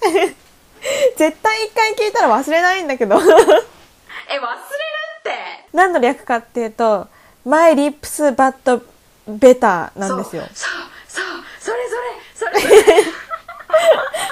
[0.00, 3.16] 絶対一回聞いたら忘れないんだけど。
[3.20, 3.36] え忘れる
[5.20, 5.68] って。
[5.72, 7.06] 何の略かっていうと、
[7.44, 8.82] My Lips But
[9.28, 10.42] Better なんですよ。
[10.54, 10.72] そう
[11.06, 11.78] そうそうそれ
[12.34, 13.04] それそれ。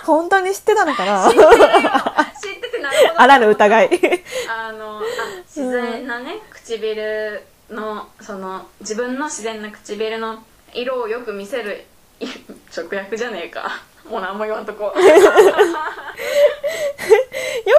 [0.05, 1.30] 本当に知ってたのかな？
[1.30, 3.20] 知ってててなるほど。
[3.20, 3.90] あらぬ疑い。
[4.49, 5.03] あのあ
[5.46, 10.42] 自然なね唇のその自分の自然な唇の
[10.74, 11.86] 色をよく見せる
[12.20, 12.26] い
[12.76, 13.82] 直訳じゃねえか。
[14.08, 14.94] もう何も言わんとこ。
[14.96, 15.02] よ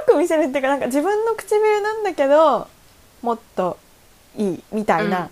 [0.05, 2.67] く見せるっていうか、なんか自分の唇なんだけど、
[3.21, 3.77] もっと
[4.37, 5.27] いいみたいな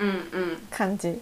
[0.71, 1.21] 感じ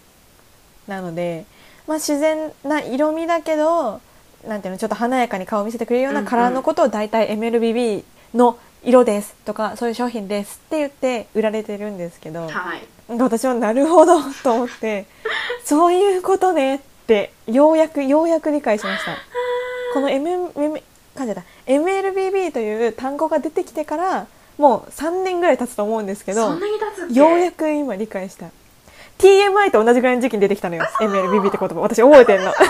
[0.88, 1.46] なので、
[1.88, 4.00] まあ自然な色味だけど、
[4.48, 15.06] なんていうの、ちょっと華やかに顔を見せてくれるようなカラーのことを大体 MLBB の色ですとか、そういう商品ですって言って売られてるんですけど、はい私はなるほどと思って、
[15.64, 19.18] そういうことねって、ようやく、ようやく理解しました。
[19.94, 20.82] この M、M、
[21.16, 24.28] 感じた MLBB という単語が出てきてから、
[24.58, 28.48] もう3年ぐらい経つと思うんですけどそん、なに経つっけようやく今理解した。
[29.18, 30.86] TMI と同じぐらいの時期に出てきたのよ。
[31.00, 31.76] MLBB って言葉。
[31.76, 32.52] 私覚えてんの。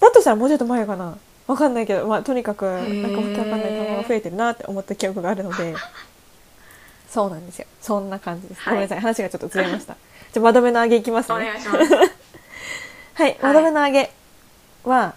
[0.00, 1.16] だとしたらもうちょっと前かな。
[1.46, 5.74] わかんないけど、まあとにかく、なんかわけわかんない単語が増えてるなって思った記憶があるので、
[7.10, 7.66] そうなんですよ。
[7.82, 8.60] そんな感じです。
[8.62, 9.00] はいごめんなさい。
[9.00, 9.96] 話がちょっとずれました。
[10.32, 11.46] じゃあ、窓辺の上げいきますおね。
[11.46, 11.92] 願いします
[13.14, 14.10] はい、窓辺の上げ
[14.84, 15.14] は、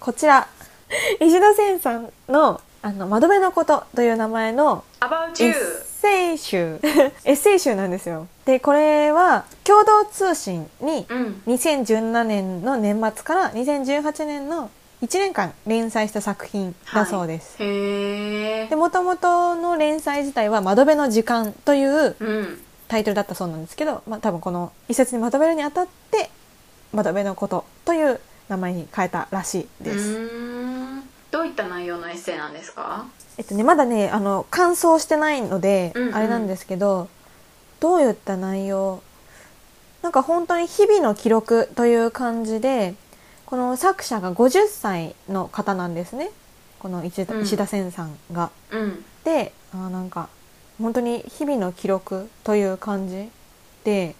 [0.00, 0.48] こちら。
[1.20, 5.54] 石田千さんの、あの、窓辺のことという名前のエッ
[5.84, 6.80] セイ集。
[7.24, 8.26] エッセイ集なんですよ。
[8.44, 14.68] で、これは、共同通信にうん2017年の年末から2018年の
[15.02, 17.56] 1年間連載した作品だそうです。
[17.62, 22.60] へえで、もともとの連載自体は窓辺の時間といううん。
[22.88, 26.28] タイトルだったそうなんですけど、まあ多分この一冊にまとめるにあたって、
[26.92, 30.18] 窓辺のことという名前に変えたらしいです。
[31.30, 33.06] どういった内容のエッセイなんですか？
[33.38, 36.14] えっとね、まだね、あの、完走してないので、うんうん。
[36.16, 37.08] あれなんですけど、
[37.78, 39.00] どういった内容？
[40.02, 42.96] なんか本当に日々の記録という感じで、
[43.50, 46.30] この作者が50歳の方なんですね。
[46.78, 48.50] この石田,、うん石田千さんが。
[48.70, 50.28] うんで、あーなんか、
[50.80, 53.28] 本当に日々の記録という感じ
[53.82, 54.14] で、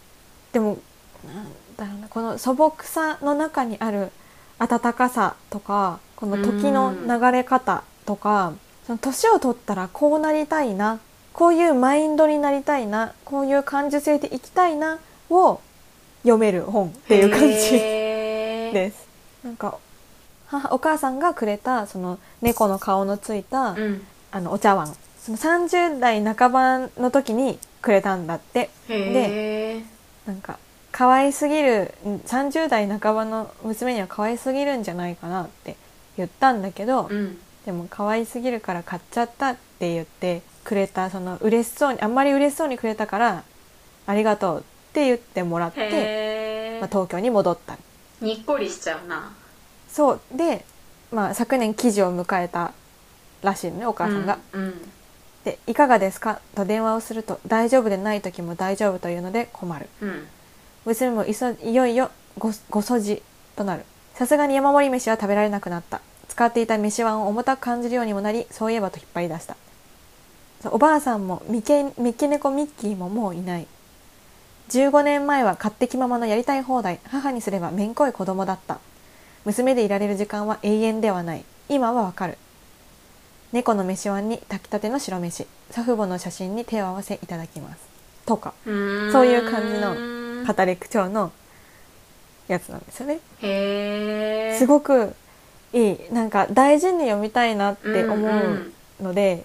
[0.52, 0.78] でも、
[1.24, 4.10] なんだろうな、この素朴さの中にある
[4.58, 8.52] 温かさとか、この時の流れ方とか、
[8.84, 10.98] その年を取ったらこうなりたいな、
[11.32, 14.98] こういうマインドになりたいな、こういう感受性でいきたいな、
[15.30, 15.60] を
[16.24, 17.70] 読める本っていう感じ
[18.74, 19.09] です。
[19.44, 19.78] なんか、
[20.48, 24.06] 母、お母さんがくれた、その猫の顔のついた、うん。
[24.32, 24.94] あのお茶碗。
[25.18, 28.70] その30代半ばの時にくれたんだって。
[28.88, 29.84] へえ
[30.26, 30.58] なんか
[30.92, 35.76] 可愛すぎるん30代半ばの娘には可愛すぎるんじゃないかなって
[36.16, 37.38] 言ったんだけど、うん。
[37.64, 43.44] でも可愛すぎるから買っちゃったって言ってくれたその嬉しそうにあんまり嬉しそうにくれたから
[44.06, 44.62] ありがとうっ
[44.92, 47.76] て言ってもらって、まあ、東京に戻った
[48.20, 49.32] にっこりしちゃうな。
[49.88, 50.20] そう。
[50.32, 50.64] で、
[51.10, 52.72] まあ、昨年記事を迎えた
[53.42, 54.38] らしいのねお母さんが。
[54.52, 54.90] うんうん。
[55.44, 60.26] で「いかがですか?」と電話をすると「大丈夫でない時も大丈夫というので困る」うん。
[60.84, 63.22] 娘もいそいよいよごごそじ
[63.56, 63.84] となる。
[64.14, 66.00] さすがに山盛り飯は食べられなくなった。
[66.28, 69.56] 使っていた飯碗を重たく感じるようにもなりそういえばと引っ張り出した。
[70.66, 71.82] おばあさんも三毛
[72.28, 73.66] 猫ミッキーももういない
[74.70, 78.78] 15年前は勝手気ままのやりたい放題母にすればめんこい子供だった。
[79.44, 81.44] 娘でいられる時間は永遠ではない。
[81.68, 82.38] 今はわかる。
[83.52, 85.48] 猫の飯碗に炊きたての白飯。
[85.72, 87.80] 祖父母の写真に手を合わせいただきます。
[88.26, 88.54] とか。
[88.64, 89.12] うん。
[89.12, 89.96] そういう感じの
[90.46, 91.32] 語り口調の
[92.46, 94.56] やつなんですよね。
[94.56, 95.16] すごく
[95.72, 95.98] いい。
[96.12, 99.44] なんか大事に読みたいなって思うので、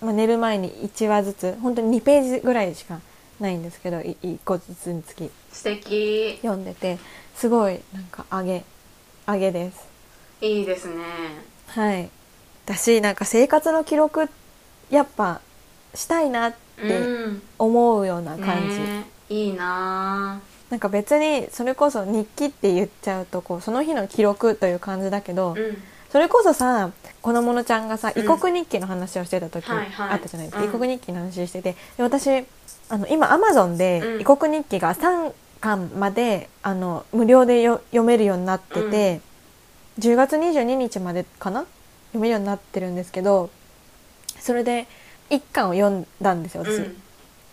[0.00, 3.00] まあ、寝る前に1話ずつ、本当に2ページぐらいしか
[3.40, 5.30] ないんですけど、1個ずつにつき。
[5.52, 6.38] 素敵。
[6.42, 6.98] 読んでて、
[7.34, 8.64] すごいなんか上げ、
[9.26, 9.88] 上げです。
[10.40, 10.94] いいですね。
[11.68, 12.10] はい。
[12.66, 14.28] だし、なんか生活の記録、
[14.90, 15.40] やっぱ
[15.94, 17.42] したいなってうん。
[17.58, 18.78] 思うような感じ。
[18.78, 19.04] ね。
[19.28, 20.40] いいな。
[20.70, 25.76] なんか別にそれこそ日記って言っちゃうとこうその日の記録という感じだけど、うん
[26.10, 26.90] それこそさ
[27.22, 28.24] このものちゃんがさうん。
[28.24, 30.10] 異国日記の話をしてた時はいはい。
[30.10, 30.68] あったじゃないですか、うん。
[30.68, 31.76] 異国日記の話してて。
[31.96, 32.28] で私
[32.88, 34.20] あの今アマゾンでうん。
[34.20, 39.20] 異国日記が3巻まであの無料でよ読めるようになってて、
[39.98, 41.66] 10月22日までかな？
[42.08, 43.50] 読めるようになってるんですけど
[44.40, 44.88] それで
[45.28, 46.78] 1巻を読んだんですよ私。
[46.78, 46.96] うん。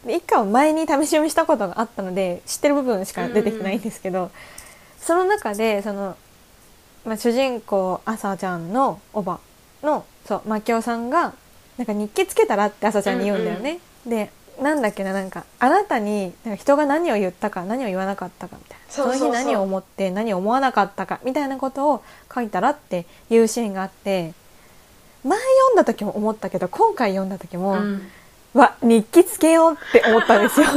[0.06, 4.32] で一巻を前に試し読みしたことがあったので知ってる部分しか出てきてないんですけど、
[5.00, 6.16] その中でその、
[7.08, 9.40] まあ、主人公朝ちゃんのおば
[9.82, 11.34] のそう牧雄さんが
[11.78, 13.80] なんか日記つけたらって朝ちゃんに言うんだよね。
[14.06, 14.30] で
[14.62, 18.84] なんだっけななんかあなたになんか人が何を言ったか何を言わなかったかみたいな。
[18.90, 22.04] そうそうの日何を思って何を思わなかったかみたいなことを
[22.34, 24.34] 書いたらっていうシーンがあって
[25.24, 28.02] 前読んだ時も思ったけど今回読んだ時も、うん。
[28.54, 30.68] わ日記つけようって思ったんですよ。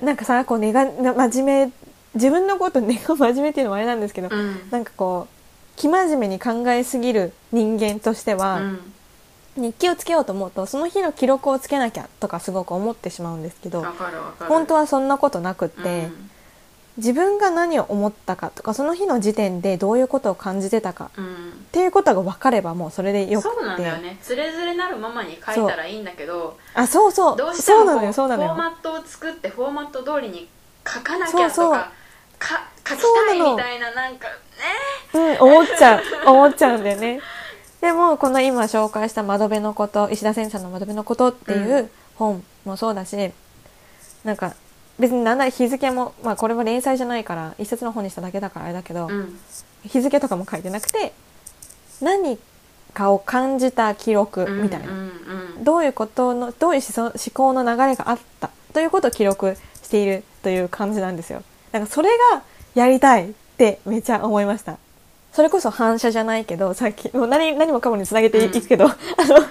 [0.00, 1.72] なんかさこう根が真面目
[2.18, 4.70] 自分のこと根が真面目っていうのもあれなんですけど、うん。
[4.70, 8.92] なんかこう生真面目に考えすぎる人間としては、うん。
[9.56, 13.84] 日記をつけようと思うとその日の記録をつけなきゃとかすごく思ってしまうんですけど
[14.46, 16.30] 本当はそんなことなくって、うん。
[16.98, 21.24] 自分が何を思ったかとかその日の時点でどういうことを感じてたかうん。
[21.24, 21.28] っ
[21.70, 23.54] ていうことが分かればもうそれでよくて。
[23.54, 24.18] そうなんだよね。
[24.20, 27.36] つれづれなるままに書いたらいいんだけどあそうそう。
[27.36, 30.48] どうしてもフォーマットを作ってフォーマット通りに
[30.86, 31.84] 書かなきゃとかそうそう
[32.38, 35.38] か書きたいみたいななんかね。
[35.38, 36.02] うん、思っちゃう。
[36.26, 37.20] 思っちゃうんだよね。
[37.80, 43.32] でもこの今紹介した「窓辺のこと」石田千さんの「窓辺のこと」っていうう本もそうだし、
[44.24, 44.54] なんか
[44.98, 49.38] 別になんなら日付も、まあ、これは連載じゃないから一冊の本にしただけだからあれだけど、うん。
[49.84, 51.12] 日付とかも書いてなくて
[52.02, 52.36] 何
[52.92, 55.64] かを感じた記録みたいな、うんうん。
[55.64, 62.42] どういうことのどういう思想思考の流れがあったということを記録しているという感じなんですよだからそれが
[62.74, 64.78] やりたいってめっちゃ思いました。
[65.32, 69.44] それこそ反射じゃないけどさっきもう何何もかもにつなげていくけど、あの音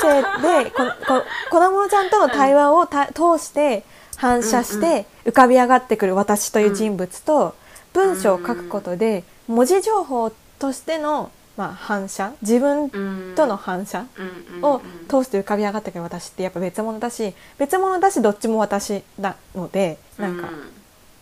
[0.00, 3.84] 声でここ子供ちゃんとの対話をた通して
[4.16, 7.54] 反射しうんうんて浮かび上がってくる私という人物と
[7.92, 14.26] 文章を書くことで文字情報としての、まあ、反射自分うんとの反射うん。
[14.56, 20.48] うんを通して浮かび上がってくる私ってやっぱ別物だし別物だしどっちも私なのでなんか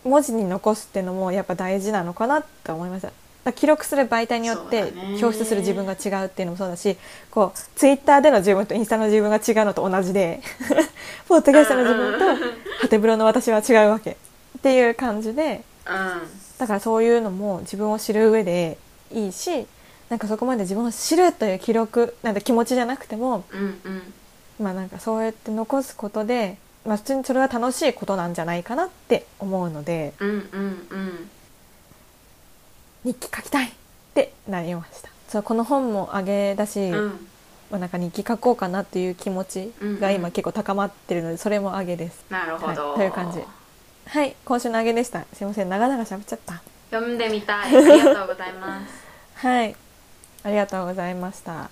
[0.09, 3.11] 文字に残すっていうのもやっぱ大事なのかなって思いました。
[3.53, 6.97] 記録する媒体によって表出する自分が違うっていうのもそうだし
[7.31, 10.41] こうツイッターでの自分とインスタの自分が違うのと同じで
[11.27, 12.25] ポッドキャストの自分と
[12.81, 14.15] ハテブロの私は違うわけっ
[14.61, 16.21] ていう感じでうん。
[16.59, 18.77] だからそういうのも自分を知る上で
[19.11, 19.65] いいし
[20.09, 24.13] なんかそこまで自分を知るという記録なんて気持ちじゃなくてもうんうん。
[24.59, 31.29] まあなんかそうやって残すことで、まあ、普通にそれは楽しいことなんじゃないかなって思うのでうんうんうん
[33.03, 33.71] 日記書きたいっ
[34.13, 35.09] てなりました。
[35.29, 37.27] そうこの本もあげだし、うん。
[37.71, 39.71] まあ、なんか日記書こうかなっていう気持ち
[40.01, 42.25] が今結構高まってるのでそれもあげです。
[42.29, 43.39] なるほど、はいという感じ。
[44.07, 45.25] はい今週のあげでした。
[45.33, 45.69] すいません。
[45.69, 46.61] 長々喋っちゃった。
[46.91, 47.77] 読んでみたい。
[47.77, 48.93] ありがとうございます。
[49.47, 49.75] はい。
[50.43, 51.69] ありがとうございました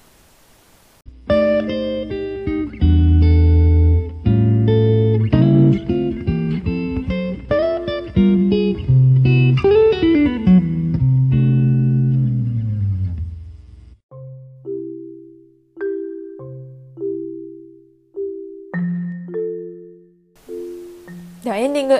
[21.58, 21.96] エンディング。
[21.96, 22.00] エ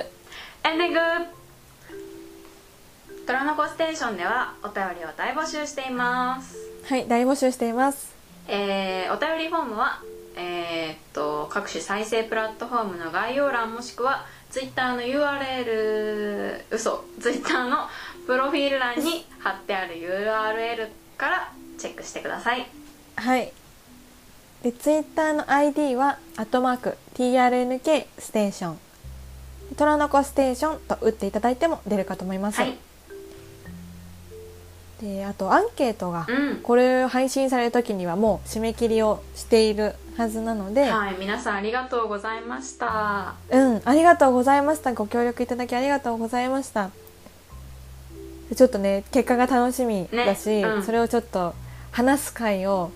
[0.74, 1.00] ンディング。
[3.26, 6.56] トラノコステーションではお便りを大募集しています。
[6.84, 8.14] はい大募集しています。
[8.46, 10.00] えーお便りフォームは
[10.36, 17.88] えーっと各種再生プラットフォームの概要欄もしくは Twitter の URL 嘘 Twitter の
[18.28, 22.64] プロフィール欄に貼ってある URL からチェックしてください。
[23.16, 23.52] はい。
[24.62, 28.87] で、ツイッターの ID は、アットマーク、TRNK ステーション。
[29.78, 32.60] トラノコステーションと打っていただいても出るかと思います。
[32.60, 32.76] はい。
[35.00, 36.56] で、あとアンケートが、うん。
[36.56, 43.36] これ配信される時にはもう締め切りをしているはずなので、はい皆さんありがとうございました。
[43.50, 44.92] うん、ありがとうございました。
[44.94, 46.90] ご協力いただきありがとうございました。
[48.50, 50.82] でちょっとね、結果が楽しみだし、ねうん。
[50.82, 51.54] それをちょっと
[51.92, 52.90] 話す会を、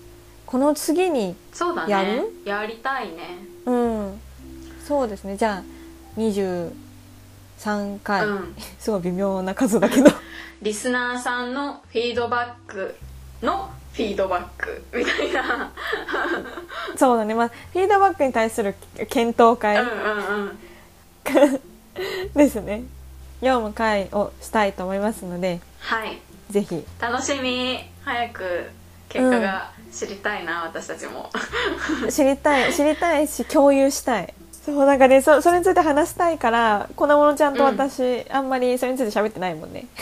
[0.45, 1.91] この次にそうだね。
[1.91, 3.37] やるやりたいね。
[3.65, 4.19] うん、
[4.85, 5.37] そうですね。
[5.37, 5.72] じゃあ
[6.17, 6.71] 23
[8.03, 8.55] 回、うん。
[8.79, 10.09] すごい微妙な数だけど。
[10.61, 12.95] リスナーさんのフィードバック
[13.41, 15.71] のフィードバックみたいな。
[16.95, 17.35] そうだね。
[17.35, 18.75] まあフィードバックに対する
[19.09, 19.77] 検討会。
[19.81, 20.59] うんうんうん。
[22.33, 22.83] ですね。
[23.39, 26.19] 読む回をしたいと思いますのではい。
[26.49, 26.83] ぜひ。
[26.99, 27.79] 楽しみ。
[28.03, 28.69] 早く
[29.09, 31.29] 結果が知りたいな、私たちも。
[32.09, 34.33] 知りたい知りたいし共有したい
[34.65, 39.87] そうなんかねそそれについて話したいから粉物ちゃんと私、あんまりそれについて喋ってないもんね。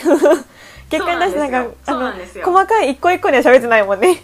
[0.88, 2.44] 結果に出してなんかそうなあのんですよ。
[2.46, 4.18] 細かい一個一個には喋ってないもんね。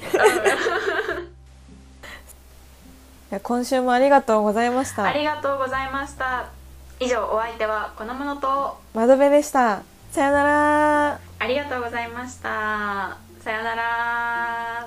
[3.42, 6.46] 今週もありがとうございましあたりがとうございました。
[7.00, 9.82] 以上お相手はこのものと窓辺でした。
[10.12, 11.18] さよなら。
[11.40, 13.16] ありがとうございました。
[13.42, 14.86] さよなら